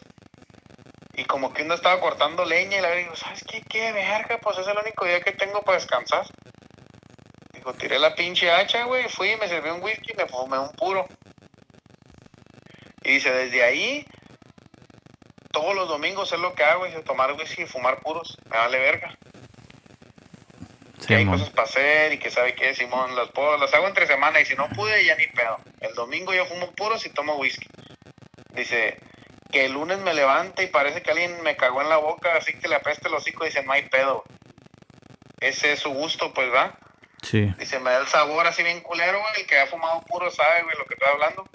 Y 1.22 1.26
como 1.26 1.54
que 1.54 1.62
uno 1.62 1.76
estaba 1.76 2.02
cortando 2.02 2.44
leña 2.46 2.80
y 2.80 2.82
le 2.82 2.96
digo, 2.98 3.16
¿sabes 3.16 3.44
qué? 3.44 3.62
¿Qué 3.62 3.92
verga? 3.92 4.40
Pues 4.40 4.58
es 4.58 4.66
el 4.66 4.76
único 4.76 5.06
día 5.06 5.22
que 5.22 5.34
tengo 5.34 5.62
para 5.62 5.78
descansar. 5.78 6.26
Digo, 7.54 7.76
tiré 7.76 8.00
la 8.00 8.16
pinche 8.16 8.50
hacha, 8.50 8.86
güey, 8.86 9.08
fui, 9.08 9.36
me 9.36 9.48
serví 9.48 9.70
un 9.70 9.84
whisky 9.84 10.16
me 10.18 10.26
fumé 10.26 10.58
un 10.58 10.72
puro. 10.72 11.08
Y 13.04 13.12
dice, 13.14 13.32
desde 13.32 13.64
ahí, 13.64 14.04
todos 15.52 15.76
los 15.76 15.88
domingos 15.88 16.34
es 16.34 16.40
lo 16.40 16.56
que 16.56 16.64
hago, 16.64 16.86
dice, 16.86 17.04
tomar 17.04 17.34
whisky 17.34 17.62
y 17.62 17.68
fumar 17.68 18.00
puros. 18.00 18.40
Me 18.50 18.58
vale 18.58 18.80
verga. 18.80 19.16
que 21.06 21.14
hay 21.14 21.28
cosas 21.28 21.52
para 21.52 21.68
hacer 21.68 22.14
y 22.14 22.18
que 22.18 22.32
sabe 22.32 22.56
qué, 22.56 22.74
Simón, 22.74 23.16
las 23.16 23.30
puedo, 23.30 23.60
las 23.60 23.72
hago 23.76 23.88
entre 23.88 24.08
semana 24.08 24.42
y 24.42 24.46
si 24.46 24.56
no 24.56 24.68
pude, 24.70 25.06
ya 25.06 25.16
ni 25.18 25.28
pedo. 25.28 25.60
El 25.82 25.94
domingo 25.94 26.34
yo 26.34 26.48
fumo 26.48 26.72
puros 26.72 27.06
y 27.06 27.12
tomo 27.12 27.36
whisky. 27.36 27.68
Dice 28.56 28.98
que 29.52 29.66
el 29.66 29.74
lunes 29.74 30.00
me 30.00 30.14
levanta 30.14 30.64
y 30.64 30.68
parece 30.68 31.02
que 31.02 31.12
alguien 31.12 31.42
me 31.44 31.56
cagó 31.56 31.82
en 31.82 31.90
la 31.90 31.98
boca, 31.98 32.36
así 32.36 32.54
que 32.54 32.68
le 32.68 32.76
apeste 32.76 33.08
el 33.08 33.14
hocico 33.14 33.44
y 33.44 33.50
dice, 33.50 33.64
no 33.64 33.74
hay 33.74 33.88
pedo. 33.90 34.24
Ese 35.40 35.74
es 35.74 35.80
su 35.80 35.90
gusto, 35.90 36.34
pues, 36.34 36.52
¿va? 36.54 36.78
Sí. 37.22 37.54
Dice, 37.58 37.80
me 37.80 37.92
da 37.92 38.00
el 38.00 38.08
sabor 38.08 38.48
así 38.48 38.64
bien 38.64 38.82
culero, 38.82 39.20
güey, 39.20 39.42
el 39.42 39.48
que 39.48 39.60
ha 39.60 39.68
fumado 39.68 40.02
puro 40.02 40.32
sabe, 40.32 40.64
güey, 40.64 40.76
lo 40.78 40.86
que 40.86 40.94
estoy 40.96 41.14
hablando. 41.14 41.48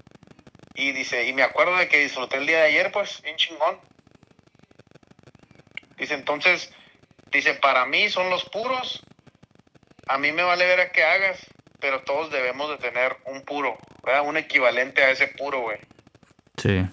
Y 0.74 0.92
dice, 0.92 1.24
y 1.26 1.32
me 1.32 1.42
acuerdo 1.42 1.76
de 1.76 1.88
que 1.88 1.98
disfruté 1.98 2.37
el 2.37 2.46
día 2.46 2.59
de 2.59 2.66
ayer, 2.66 2.92
pues, 2.92 3.22
bien 3.22 3.37
chingón. 3.37 3.80
Dice, 5.96 6.14
entonces, 6.14 6.72
dice, 7.30 7.54
para 7.54 7.87
mí 7.87 8.11
son 8.11 8.28
los 8.28 8.44
puros. 8.44 9.02
A 10.09 10.18
mí 10.18 10.32
me 10.32 10.42
vale 10.42 10.66
ver 10.66 10.80
a 10.80 10.92
qué 10.92 11.02
hagas, 11.02 11.38
pero 11.80 12.02
todos 12.02 12.30
debemos 12.30 12.68
de 12.70 12.76
tener 12.78 13.16
un 13.24 13.42
puro, 13.42 13.78
¿verdad? 14.04 14.22
Un 14.22 14.37
equivalente 14.37 15.02
a 15.02 15.11
ese 15.11 15.28
puro, 15.28 15.61
güey. 15.61 15.78
Sí. 16.59 16.87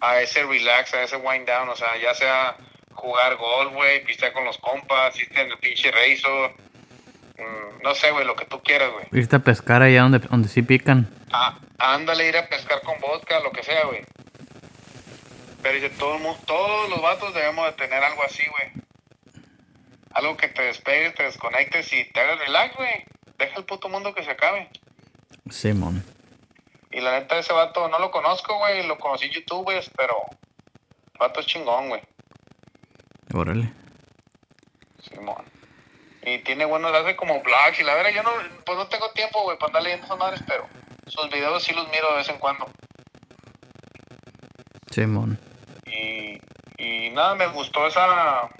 A 0.00 0.20
ese 0.20 0.44
relax, 0.44 0.94
a 0.94 1.02
ese 1.02 1.16
wind 1.16 1.46
down, 1.46 1.68
o 1.68 1.76
sea, 1.76 1.96
ya 2.00 2.14
sea 2.14 2.56
jugar 2.92 3.36
golf, 3.36 3.72
güey, 3.74 4.04
pistear 4.04 4.32
con 4.32 4.44
los 4.44 4.58
compas, 4.58 5.18
irte 5.18 5.40
en 5.40 5.50
el 5.50 5.58
pinche 5.58 5.90
razor, 5.90 6.52
mm, 7.38 7.82
no 7.82 7.94
sé, 7.94 8.10
güey, 8.10 8.26
lo 8.26 8.34
que 8.34 8.44
tú 8.44 8.60
quieras, 8.62 8.90
güey. 8.92 9.06
Irte 9.12 9.36
a 9.36 9.38
pescar 9.38 9.82
allá 9.82 10.02
donde, 10.02 10.18
donde 10.18 10.48
sí 10.48 10.62
pican. 10.62 11.08
Ah, 11.32 11.58
ándale, 11.78 12.28
ir 12.28 12.36
a 12.36 12.48
pescar 12.48 12.82
con 12.82 12.98
vodka, 13.00 13.40
lo 13.40 13.52
que 13.52 13.62
sea, 13.62 13.84
güey. 13.86 14.04
Pero 15.62 15.74
dice, 15.74 15.90
todo 15.90 16.16
el 16.16 16.22
mundo, 16.22 16.40
todos 16.46 16.90
los 16.90 17.02
vatos 17.02 17.34
debemos 17.34 17.66
de 17.66 17.72
tener 17.72 18.02
algo 18.02 18.22
así, 18.24 18.42
güey. 18.48 18.84
Algo 20.12 20.36
que 20.36 20.48
te 20.48 20.62
despegues, 20.62 21.14
te 21.14 21.24
desconectes 21.24 21.92
y 21.92 22.04
te 22.06 22.20
hagas 22.20 22.38
relax, 22.40 22.76
güey. 22.76 23.04
Deja 23.38 23.58
el 23.58 23.64
puto 23.64 23.88
mundo 23.88 24.14
que 24.14 24.24
se 24.24 24.30
acabe. 24.30 24.68
Simón. 25.50 26.04
Y 26.98 27.00
la 27.00 27.12
neta, 27.12 27.38
ese 27.38 27.52
vato 27.52 27.88
no 27.88 28.00
lo 28.00 28.10
conozco, 28.10 28.58
güey. 28.58 28.84
Lo 28.84 28.98
conocí 28.98 29.26
en 29.26 29.30
YouTube, 29.30 29.62
güey, 29.62 29.80
pero... 29.96 30.16
El 31.12 31.18
vato 31.20 31.38
es 31.38 31.46
chingón, 31.46 31.90
güey. 31.90 32.02
Órale. 33.32 33.72
Simón. 35.00 35.44
Y 36.22 36.38
tiene 36.40 36.64
buenos, 36.64 36.92
hace 36.92 37.14
como 37.14 37.40
blogs 37.40 37.78
y 37.78 37.84
la 37.84 37.94
verdad, 37.94 38.10
yo 38.10 38.24
no, 38.24 38.30
pues 38.66 38.76
no 38.76 38.88
tengo 38.88 39.12
tiempo, 39.12 39.44
güey, 39.44 39.56
para 39.58 39.68
andar 39.68 39.82
leyendo 39.84 40.06
esas 40.06 40.18
madres, 40.18 40.42
pero 40.44 40.66
sus 41.06 41.30
videos 41.30 41.62
sí 41.62 41.72
los 41.72 41.88
miro 41.88 42.10
de 42.10 42.16
vez 42.16 42.28
en 42.30 42.38
cuando. 42.38 42.66
Simón. 44.90 45.38
Y, 45.86 46.40
y 46.78 47.10
nada, 47.10 47.36
me 47.36 47.46
gustó 47.46 47.86
esa, 47.86 48.50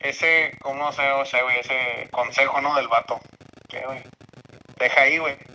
ese, 0.00 0.54
¿cómo 0.60 0.92
se 0.92 1.10
o 1.12 1.24
sea, 1.24 1.42
güey? 1.44 1.60
Ese 1.60 2.08
consejo, 2.10 2.60
¿no? 2.60 2.76
Del 2.76 2.88
vato. 2.88 3.18
¿Qué, 3.70 3.80
güey? 3.86 4.02
Deja 4.78 5.00
ahí, 5.00 5.16
güey. 5.16 5.47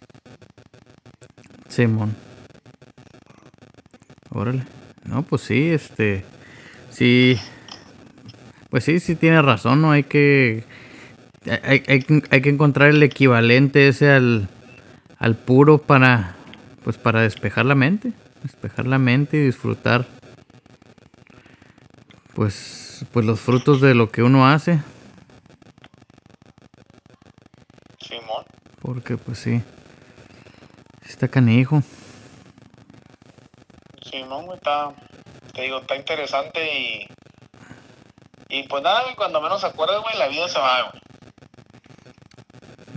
Simón. 1.73 2.15
Órale. 4.29 4.63
No, 5.05 5.23
pues 5.23 5.41
sí, 5.41 5.69
este. 5.71 6.23
Sí. 6.91 7.39
Pues 8.69 8.83
sí, 8.83 8.99
sí 8.99 9.15
tiene 9.15 9.41
razón, 9.41 9.81
¿no? 9.81 9.91
Hay 9.91 10.03
que. 10.03 10.65
Hay, 11.63 11.83
hay, 11.87 12.05
hay 12.29 12.41
que 12.41 12.49
encontrar 12.49 12.89
el 12.89 13.01
equivalente 13.01 13.87
ese 13.87 14.11
al, 14.11 14.49
al 15.17 15.35
puro 15.35 15.79
para. 15.79 16.35
Pues 16.83 16.97
para 16.97 17.21
despejar 17.21 17.65
la 17.65 17.75
mente. 17.75 18.13
Despejar 18.43 18.85
la 18.85 18.99
mente 18.99 19.37
y 19.37 19.45
disfrutar. 19.45 20.05
Pues. 22.35 23.05
Pues 23.11 23.25
los 23.25 23.41
frutos 23.41 23.81
de 23.81 23.95
lo 23.95 24.11
que 24.11 24.21
uno 24.21 24.47
hace. 24.47 24.79
Simón. 27.99 28.45
Porque 28.79 29.17
pues 29.17 29.39
sí. 29.39 29.63
Sí 31.13 31.15
Está 31.15 31.27
canijo. 31.27 31.81
Simón, 34.01 34.45
güey, 34.45 34.57
está. 34.57 34.91
Te 35.53 35.61
digo, 35.61 35.79
está 35.79 35.95
interesante 35.95 36.59
y. 36.79 37.07
Y 38.49 38.67
pues 38.67 38.83
nada, 38.83 39.03
güey, 39.03 39.15
cuando 39.15 39.41
menos 39.41 39.61
se 39.61 39.67
acuerdas, 39.67 40.01
güey, 40.01 40.17
la 40.17 40.27
vida 40.27 40.47
se 40.47 40.59
va, 40.59 40.91
güey. 40.91 41.01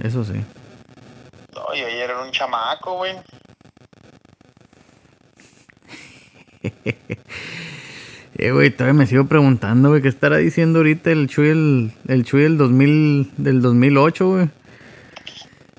Eso 0.02 0.24
sí. 0.24 0.44
Oye, 1.68 1.84
ayer 1.84 2.10
era 2.10 2.22
un 2.22 2.30
chamaco, 2.30 2.96
güey. 2.96 3.16
Eh, 8.38 8.50
güey, 8.50 8.70
todavía 8.70 8.92
me 8.92 9.06
sigo 9.06 9.24
preguntando, 9.24 9.88
güey, 9.88 10.02
¿qué 10.02 10.08
estará 10.08 10.36
diciendo 10.36 10.80
ahorita 10.80 11.10
el 11.10 11.26
Chuy, 11.26 11.48
el, 11.48 11.92
el 12.06 12.22
Chuy 12.22 12.42
del 12.42 12.58
2000, 12.58 13.32
del 13.38 13.62
2008, 13.62 14.28
güey? 14.28 14.50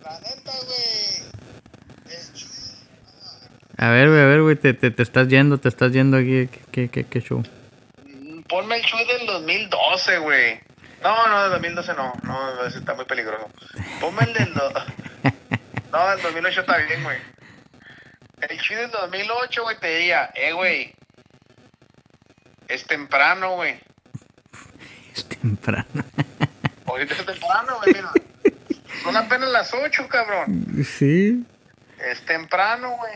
La 0.03 0.19
neta, 0.21 0.51
güey. 0.65 0.87
El 2.09 2.33
A 3.77 3.89
ver, 3.89 4.09
güey, 4.09 4.21
a 4.21 4.25
ver, 4.25 4.41
güey, 4.41 4.55
te, 4.55 4.73
te, 4.73 4.89
te 4.91 5.03
estás 5.03 5.27
yendo, 5.27 5.59
te 5.59 5.69
estás 5.69 5.91
yendo 5.91 6.17
aquí, 6.17 6.49
¿qué, 6.71 6.89
qué, 6.89 7.03
qué 7.03 7.21
show? 7.21 7.43
Ponme 8.49 8.77
el 8.77 8.83
Chuy 8.83 9.05
del 9.05 9.27
2012, 9.27 10.17
güey. 10.19 10.59
No, 11.03 11.27
no, 11.27 11.41
del 11.43 11.51
2012 11.51 11.93
no. 11.93 12.13
No, 12.23 12.65
está 12.65 12.95
muy 12.95 13.05
peligroso. 13.05 13.49
Ponme 13.99 14.23
el 14.23 14.33
del... 14.33 14.53
do- 14.53 14.71
No, 15.91 16.09
del 16.09 16.21
2008 16.21 16.61
está 16.61 16.77
bien, 16.77 17.03
güey. 17.03 17.17
El 18.49 18.59
Chuy 18.59 18.75
del 18.77 18.91
2008, 18.91 19.63
güey, 19.63 19.79
te 19.79 19.95
diría, 19.97 20.31
eh, 20.35 20.53
güey. 20.53 20.93
Es 22.67 22.85
temprano, 22.85 23.55
güey. 23.55 23.79
Es 25.15 25.25
temprano. 25.27 25.85
Ahorita 26.85 27.13
es 27.15 27.25
temprano, 27.25 27.77
güey, 27.83 27.93
mira. 27.95 28.11
Son 29.03 29.15
apenas 29.17 29.49
las 29.49 29.73
8, 29.73 30.07
cabrón. 30.07 30.65
sí, 30.85 31.43
Es 31.99 32.21
temprano, 32.25 32.91
güey. 32.97 33.13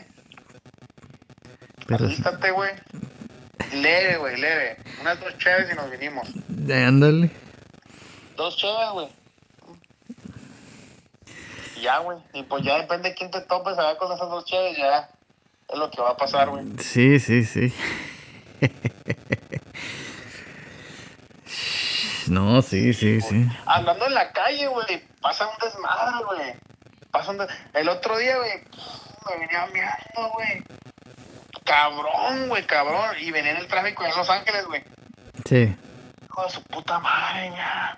Pero 1.97 2.05
Alístate, 2.05 2.51
güey. 2.51 2.71
Leve, 3.73 4.17
güey, 4.17 4.37
leve. 4.39 4.77
Unas 5.01 5.19
dos 5.19 5.37
chaves 5.37 5.69
y 5.71 5.75
nos 5.75 5.89
vinimos. 5.91 6.27
ándale. 6.87 7.29
Dos 8.35 8.57
chaves, 8.57 8.89
güey. 8.93 9.07
Ya, 11.81 11.97
güey. 11.99 12.17
Y 12.33 12.43
pues 12.43 12.63
ya 12.63 12.77
depende 12.79 13.09
de 13.09 13.15
quién 13.15 13.31
te 13.31 13.41
topes 13.41 13.77
allá 13.77 13.97
con 13.97 14.11
esas 14.11 14.29
dos 14.29 14.45
chaves, 14.45 14.77
ya 14.77 15.09
es 15.69 15.77
lo 15.79 15.89
que 15.89 16.01
va 16.01 16.11
a 16.11 16.17
pasar, 16.17 16.49
güey. 16.49 16.65
Sí, 16.79 17.19
sí, 17.19 17.43
sí. 17.45 17.73
No, 22.27 22.61
sí, 22.61 22.93
sí, 22.93 23.19
sí. 23.21 23.47
Andando 23.65 24.05
en 24.05 24.13
la 24.13 24.31
calle, 24.31 24.67
güey, 24.67 25.03
pasa 25.21 25.47
un 25.47 25.55
desmadre, 25.61 26.23
güey. 26.25 26.53
Pasa 27.11 27.31
un 27.31 27.37
des- 27.39 27.49
El 27.73 27.89
otro 27.89 28.17
día, 28.17 28.37
güey, 28.37 28.51
me 29.29 29.39
venía 29.39 29.65
meando, 29.73 30.33
güey. 30.33 30.63
Cabrón, 31.63 32.49
güey, 32.49 32.65
cabrón. 32.65 33.15
Y 33.19 33.31
venía 33.31 33.51
en 33.51 33.57
el 33.57 33.67
tráfico 33.67 34.03
de 34.03 34.09
Los 34.09 34.29
Ángeles, 34.29 34.65
güey. 34.65 34.83
Sí. 35.45 35.75
Hijo 36.25 36.43
de 36.43 36.49
su 36.49 36.63
puta 36.63 36.99
madre, 36.99 37.51
ya. 37.55 37.97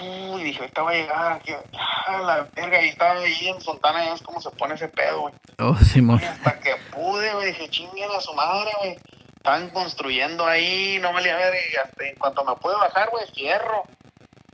Uy, 0.00 0.44
dije, 0.44 0.60
ahorita 0.60 0.82
va 0.82 0.90
a 0.90 0.94
llegar 0.94 1.32
aquí. 1.32 1.52
Ah, 1.76 2.18
la 2.18 2.48
verga, 2.54 2.82
y 2.82 2.88
estaba 2.88 3.20
ahí 3.20 3.48
en 3.48 3.60
Fontana, 3.60 4.04
ya 4.04 4.14
es 4.14 4.22
como 4.22 4.40
se 4.40 4.50
pone 4.50 4.74
ese 4.74 4.88
pedo, 4.88 5.22
güey. 5.22 5.34
Oh, 5.58 5.76
Simón. 5.76 6.20
Y 6.22 6.24
hasta 6.24 6.58
que 6.60 6.76
pude, 6.92 7.32
güey, 7.34 7.48
dije, 7.48 7.68
chinguen 7.68 8.10
a 8.10 8.20
su 8.20 8.32
madre, 8.34 8.70
güey. 8.78 8.96
Estaban 9.36 9.70
construyendo 9.70 10.46
ahí, 10.46 10.98
no 11.00 11.12
valía 11.12 11.36
ver, 11.36 11.54
y 11.54 11.76
hasta 11.76 12.06
en 12.06 12.14
cuanto 12.16 12.44
me 12.44 12.54
pude 12.56 12.76
bajar, 12.76 13.10
güey, 13.10 13.26
fierro. 13.34 13.84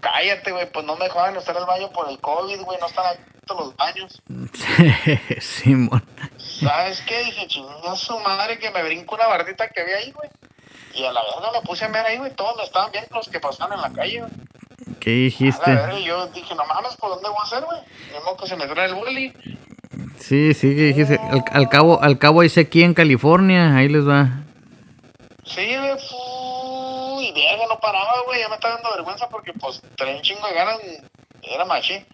Cállate, 0.00 0.52
güey, 0.52 0.70
pues 0.70 0.86
no 0.86 0.96
me 0.96 1.04
dejaban 1.04 1.36
usar 1.36 1.56
el 1.56 1.66
baño 1.66 1.90
por 1.90 2.08
el 2.08 2.18
COVID, 2.20 2.62
güey, 2.62 2.78
no 2.80 2.86
están 2.86 3.06
abiertos 3.06 3.58
los 3.58 3.76
baños. 3.76 4.22
Simón. 5.40 6.02
¿Sabes 6.60 7.00
qué? 7.02 7.24
Dije, 7.24 7.46
chinga 7.46 7.94
su 7.96 8.18
madre 8.20 8.58
que 8.58 8.70
me 8.70 8.82
brinco 8.82 9.14
una 9.14 9.26
bardita 9.26 9.68
que 9.68 9.80
había 9.82 9.96
ahí, 9.98 10.12
güey. 10.12 10.28
Y 10.94 11.04
a 11.04 11.12
la 11.12 11.22
vez 11.22 11.32
no 11.40 11.52
me 11.52 11.60
puse 11.62 11.84
a 11.84 11.88
ver 11.88 12.04
ahí, 12.06 12.18
güey, 12.18 12.32
todos 12.34 12.56
me 12.56 12.64
estaban 12.64 12.90
viendo 12.90 13.14
los 13.14 13.28
que 13.28 13.38
pasaban 13.38 13.78
en 13.78 13.82
la 13.82 13.92
calle, 13.92 14.20
güey. 14.20 14.32
¿Qué 15.00 15.10
A 15.10 15.14
la 15.14 15.18
dijiste? 15.24 15.70
verga, 15.70 15.98
y 15.98 16.04
yo 16.04 16.26
dije, 16.28 16.54
no 16.54 16.64
mames, 16.64 16.96
¿por 16.96 17.10
dónde 17.10 17.28
voy 17.28 17.38
a 17.40 17.44
hacer, 17.44 17.64
güey? 17.64 17.80
Modo 18.24 18.36
que 18.36 18.46
se 18.48 18.56
me 18.56 18.66
trae 18.66 18.86
el 18.86 18.94
bully. 18.94 19.32
Sí, 20.18 20.54
sí, 20.54 20.74
¿qué 20.74 20.82
dijiste? 20.92 21.18
Al, 21.30 21.44
al 21.52 21.68
cabo, 21.68 22.02
al 22.02 22.18
cabo 22.18 22.42
hice 22.42 22.60
aquí 22.60 22.82
en 22.82 22.94
California, 22.94 23.76
ahí 23.76 23.88
les 23.88 24.06
va. 24.08 24.28
Sí, 25.44 25.76
güey, 25.76 25.96
fu- 26.08 27.20
y 27.22 27.32
vieja, 27.32 27.64
no 27.68 27.78
paraba, 27.78 28.22
güey, 28.26 28.40
ya 28.40 28.48
me 28.48 28.56
estaba 28.56 28.74
dando 28.74 28.90
vergüenza 28.96 29.28
porque, 29.28 29.52
pues, 29.54 29.80
traía 29.96 30.16
un 30.16 30.22
chingo 30.22 30.46
de 30.48 30.54
ganas, 30.54 30.78
era 31.42 31.64
machín. 31.64 32.04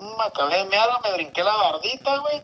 Me 0.00 0.24
acabé 0.24 0.58
de 0.58 0.64
mear, 0.66 0.88
me 1.02 1.12
brinqué 1.14 1.42
la 1.42 1.56
bardita, 1.56 2.18
güey. 2.18 2.42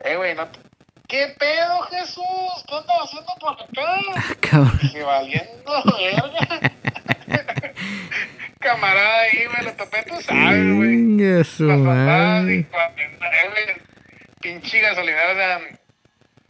Eh, 0.00 0.16
güey, 0.16 0.34
no 0.34 0.46
te- 0.48 0.60
¿Qué 1.08 1.34
pedo, 1.38 1.82
Jesús? 1.90 2.64
¿Qué 2.68 2.74
andas 2.74 2.96
haciendo 3.04 3.32
por 3.38 3.52
acá? 3.52 4.34
Cabrón. 4.40 4.78
Dije, 4.82 5.02
valiendo 5.02 5.82
verga. 5.98 6.72
Camarada 8.58 9.20
ahí, 9.20 9.44
güey, 9.46 9.64
lo 9.64 9.72
topé, 9.74 10.02
tú 10.08 10.20
sabes, 10.22 10.74
güey. 10.74 11.16
Papadas 11.68 12.42
madre. 12.42 12.54
y 12.56 14.40
Pinche 14.40 14.80
gasolinera, 14.80 15.32
o 15.32 15.34
sea, 15.34 15.60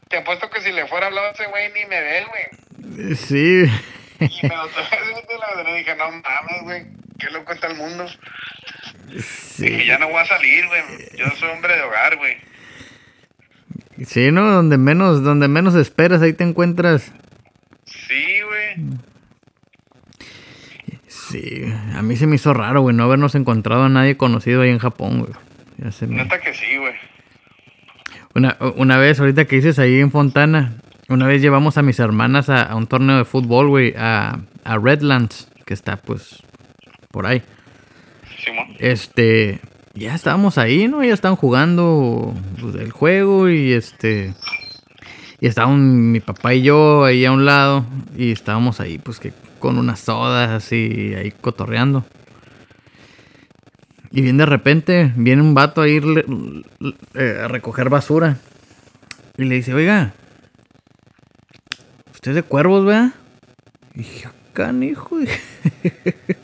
te 0.09 0.16
apuesto 0.19 0.49
que 0.49 0.61
si 0.62 0.73
le 0.73 0.87
fuera 0.87 1.07
a 1.07 1.09
hablar 1.09 1.25
a 1.27 1.31
ese 1.33 1.47
güey 1.47 1.73
ni 1.73 1.85
me 1.87 2.01
ve, 2.01 2.25
güey. 2.25 3.16
Sí. 3.16 3.64
Y 4.21 4.47
me 4.47 4.57
lo 4.57 4.66
topé 4.69 4.99
la 5.38 5.57
verdad, 5.57 5.75
dije, 5.75 5.95
no 5.97 6.11
mames, 6.11 6.62
güey, 6.62 6.87
qué 7.19 7.31
loco 7.31 7.53
está 7.53 7.66
el 7.66 7.75
mundo. 7.77 8.07
Dije, 9.07 9.23
Sí, 9.23 9.87
ya 9.87 9.99
no 9.99 10.09
voy 10.09 10.21
a 10.21 10.27
salir, 10.27 10.66
güey, 10.69 10.83
yo 11.16 11.27
soy 11.38 11.51
hombre 11.51 11.77
de 11.77 11.83
hogar, 11.83 12.16
güey. 12.16 12.37
Sí, 14.04 14.30
¿no? 14.32 14.50
Donde 14.52 14.76
menos, 14.78 15.22
donde 15.22 15.48
menos 15.48 15.74
esperas, 15.74 16.20
ahí 16.22 16.32
te 16.32 16.44
encuentras. 16.44 17.12
Sí, 17.85 18.40
güey. 18.46 18.98
Sí, 21.09 21.64
a 21.94 22.02
mí 22.02 22.16
se 22.16 22.26
me 22.26 22.37
hizo 22.37 22.54
raro, 22.54 22.82
güey, 22.82 22.94
no 22.94 23.04
habernos 23.04 23.35
encontrado 23.35 23.85
a 23.85 23.88
nadie 23.88 24.16
conocido 24.16 24.62
ahí 24.62 24.70
en 24.70 24.78
Japón, 24.78 25.20
güey. 25.20 25.32
Ya 25.78 25.90
se 25.92 26.06
me- 26.06 26.16
Neta 26.16 26.40
que 26.40 26.54
sí, 26.54 26.76
güey. 26.78 26.94
Una, 28.35 28.56
una 28.76 28.96
vez, 28.98 29.18
ahorita 29.18 29.46
que 29.46 29.56
dices 29.56 29.78
ahí 29.78 29.98
en 30.00 30.11
Fontana, 30.11 30.74
una 31.09 31.26
vez 31.26 31.40
llevamos 31.42 31.78
a 31.78 31.82
mis 31.82 31.98
hermanas 31.98 32.48
a, 32.48 32.62
a 32.62 32.76
un 32.76 32.87
torneo 32.87 33.16
de 33.18 33.24
fútbol, 33.24 33.68
güey, 33.68 33.94
a, 33.96 34.40
a 34.64 34.78
Redlands, 34.78 35.48
que 35.64 35.74
está 35.74 35.96
pues 35.96 36.42
por 37.11 37.26
ahí. 37.26 37.42
Simón. 38.44 38.66
Este, 38.78 39.61
ya 39.96 40.14
estábamos 40.14 40.59
ahí, 40.59 40.88
¿no? 40.88 41.02
Ya 41.02 41.14
estaban 41.14 41.37
jugando 41.37 42.35
pues, 42.61 42.74
el 42.76 42.90
juego 42.90 43.48
y 43.48 43.72
este... 43.72 44.35
Y 45.40 45.46
estaban 45.48 46.12
mi 46.12 46.20
papá 46.20 46.54
y 46.54 46.62
yo 46.62 47.04
ahí 47.04 47.24
a 47.26 47.32
un 47.32 47.44
lado 47.44 47.85
y 48.16 48.32
estábamos 48.32 48.80
ahí 48.80 48.96
pues 48.96 49.18
que 49.20 49.35
con 49.59 49.76
unas 49.76 50.00
sodas 50.00 50.48
así 50.48 51.14
ahí 51.14 51.30
cotorreando. 51.30 52.06
Y 54.11 54.22
bien 54.22 54.38
de 54.38 54.46
repente 54.46 55.12
viene 55.14 55.42
un 55.42 55.52
vato 55.52 55.82
a 55.82 55.88
ir 55.88 56.04
eh, 57.14 57.40
a 57.44 57.48
recoger 57.48 57.90
basura. 57.90 58.38
Y 59.37 59.44
le 59.44 59.56
dice, 59.56 59.74
oiga, 59.74 60.14
usted 62.14 62.30
es 62.30 62.37
de 62.37 62.42
cuervos, 62.42 62.87
¿verdad? 62.87 63.12
Y 63.94 63.98
dije, 63.98 64.28
"Ah, 64.28 64.32
canijo. 64.54 65.18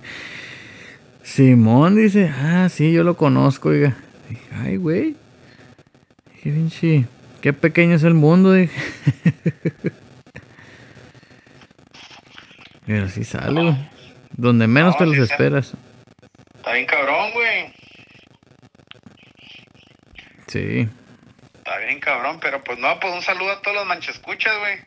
Simón 1.32 1.96
dice, 1.96 2.28
ah, 2.28 2.68
sí, 2.68 2.92
yo 2.92 3.04
lo 3.04 3.16
conozco, 3.16 3.70
oiga. 3.70 3.96
Dije, 4.28 4.42
ay, 4.54 4.76
güey. 4.76 5.16
Dije, 6.34 6.50
pinche, 6.50 7.06
qué 7.40 7.54
pequeño 7.54 7.94
es 7.94 8.02
el 8.02 8.12
mundo, 8.12 8.52
dije. 8.52 8.78
Pero 12.86 13.08
sí 13.08 13.24
sale, 13.24 13.62
güey. 13.62 13.90
Donde 14.36 14.66
menos 14.66 14.92
No, 14.92 14.98
te 14.98 15.06
los 15.06 15.16
esperas. 15.30 15.72
Está 16.54 16.74
bien 16.74 16.84
cabrón, 16.84 17.32
güey. 17.32 17.72
Sí. 20.48 20.86
Está 21.54 21.78
bien 21.78 21.98
cabrón, 21.98 22.40
pero 22.42 22.62
pues 22.62 22.78
no, 22.78 23.00
pues 23.00 23.14
un 23.14 23.22
saludo 23.22 23.52
a 23.52 23.62
todos 23.62 23.78
los 23.78 23.86
manchescuchas, 23.86 24.52
güey. 24.58 24.80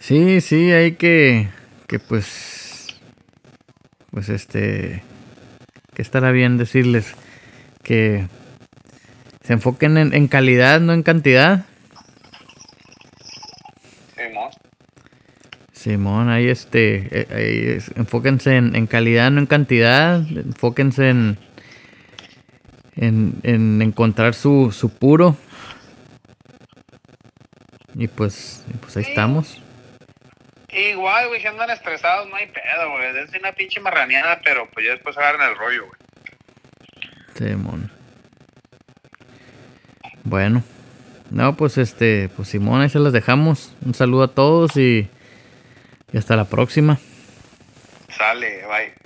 Sí, 0.00 0.40
sí, 0.40 0.72
hay 0.72 0.96
que, 0.96 1.48
que 1.86 2.00
pues, 2.00 2.98
pues 4.10 4.28
este, 4.28 5.04
que 6.00 6.02
estará 6.02 6.30
bien 6.32 6.56
decirles 6.56 7.14
que 7.82 8.26
se 9.42 9.52
enfoquen 9.52 9.98
en, 9.98 10.14
en 10.14 10.28
calidad, 10.28 10.80
no 10.80 10.94
en 10.94 11.02
cantidad. 11.02 11.66
Simón. 14.16 14.50
Simón, 15.72 16.28
ahí 16.30 16.48
este, 16.48 17.06
eh, 17.20 17.26
ahí 17.30 17.76
es- 17.76 17.90
enfóquense 17.96 18.56
en, 18.56 18.74
en 18.76 18.86
calidad, 18.86 19.30
no 19.30 19.40
en 19.40 19.46
cantidad, 19.46 20.22
enfóquense 20.26 21.10
en, 21.10 21.36
en, 22.96 23.34
en 23.42 23.82
encontrar 23.82 24.32
su, 24.32 24.72
su 24.72 24.88
puro. 24.88 25.36
Y 27.94 28.08
pues, 28.08 28.64
pues 28.80 28.96
ahí 28.96 29.04
Sí. 29.04 29.10
estamos. 29.10 29.60
Igual, 31.10 31.26
güey, 31.26 31.40
si 31.40 31.48
andan 31.48 31.70
estresados, 31.70 32.28
no 32.28 32.36
hay 32.36 32.46
pedo, 32.46 32.90
güey. 32.92 33.24
Es 33.24 33.34
una 33.36 33.50
pinche 33.50 33.80
marraneada, 33.80 34.40
pero 34.44 34.68
pues 34.70 34.86
ya 34.86 34.92
después 34.92 35.18
agarran 35.18 35.50
el 35.50 35.56
rollo, 35.56 35.86
güey. 35.86 35.98
Simón. 37.34 37.90
Bueno. 40.22 40.62
No, 41.30 41.56
pues 41.56 41.78
este, 41.78 42.28
pues 42.36 42.48
Simón, 42.48 42.80
ahí 42.80 42.90
se 42.90 43.00
las 43.00 43.12
dejamos. 43.12 43.74
Un 43.84 43.94
saludo 43.94 44.22
a 44.22 44.34
todos 44.34 44.76
y, 44.76 45.08
y 46.12 46.16
hasta 46.16 46.36
la 46.36 46.44
próxima. 46.44 47.00
Sale, 48.16 48.64
bye. 48.66 48.99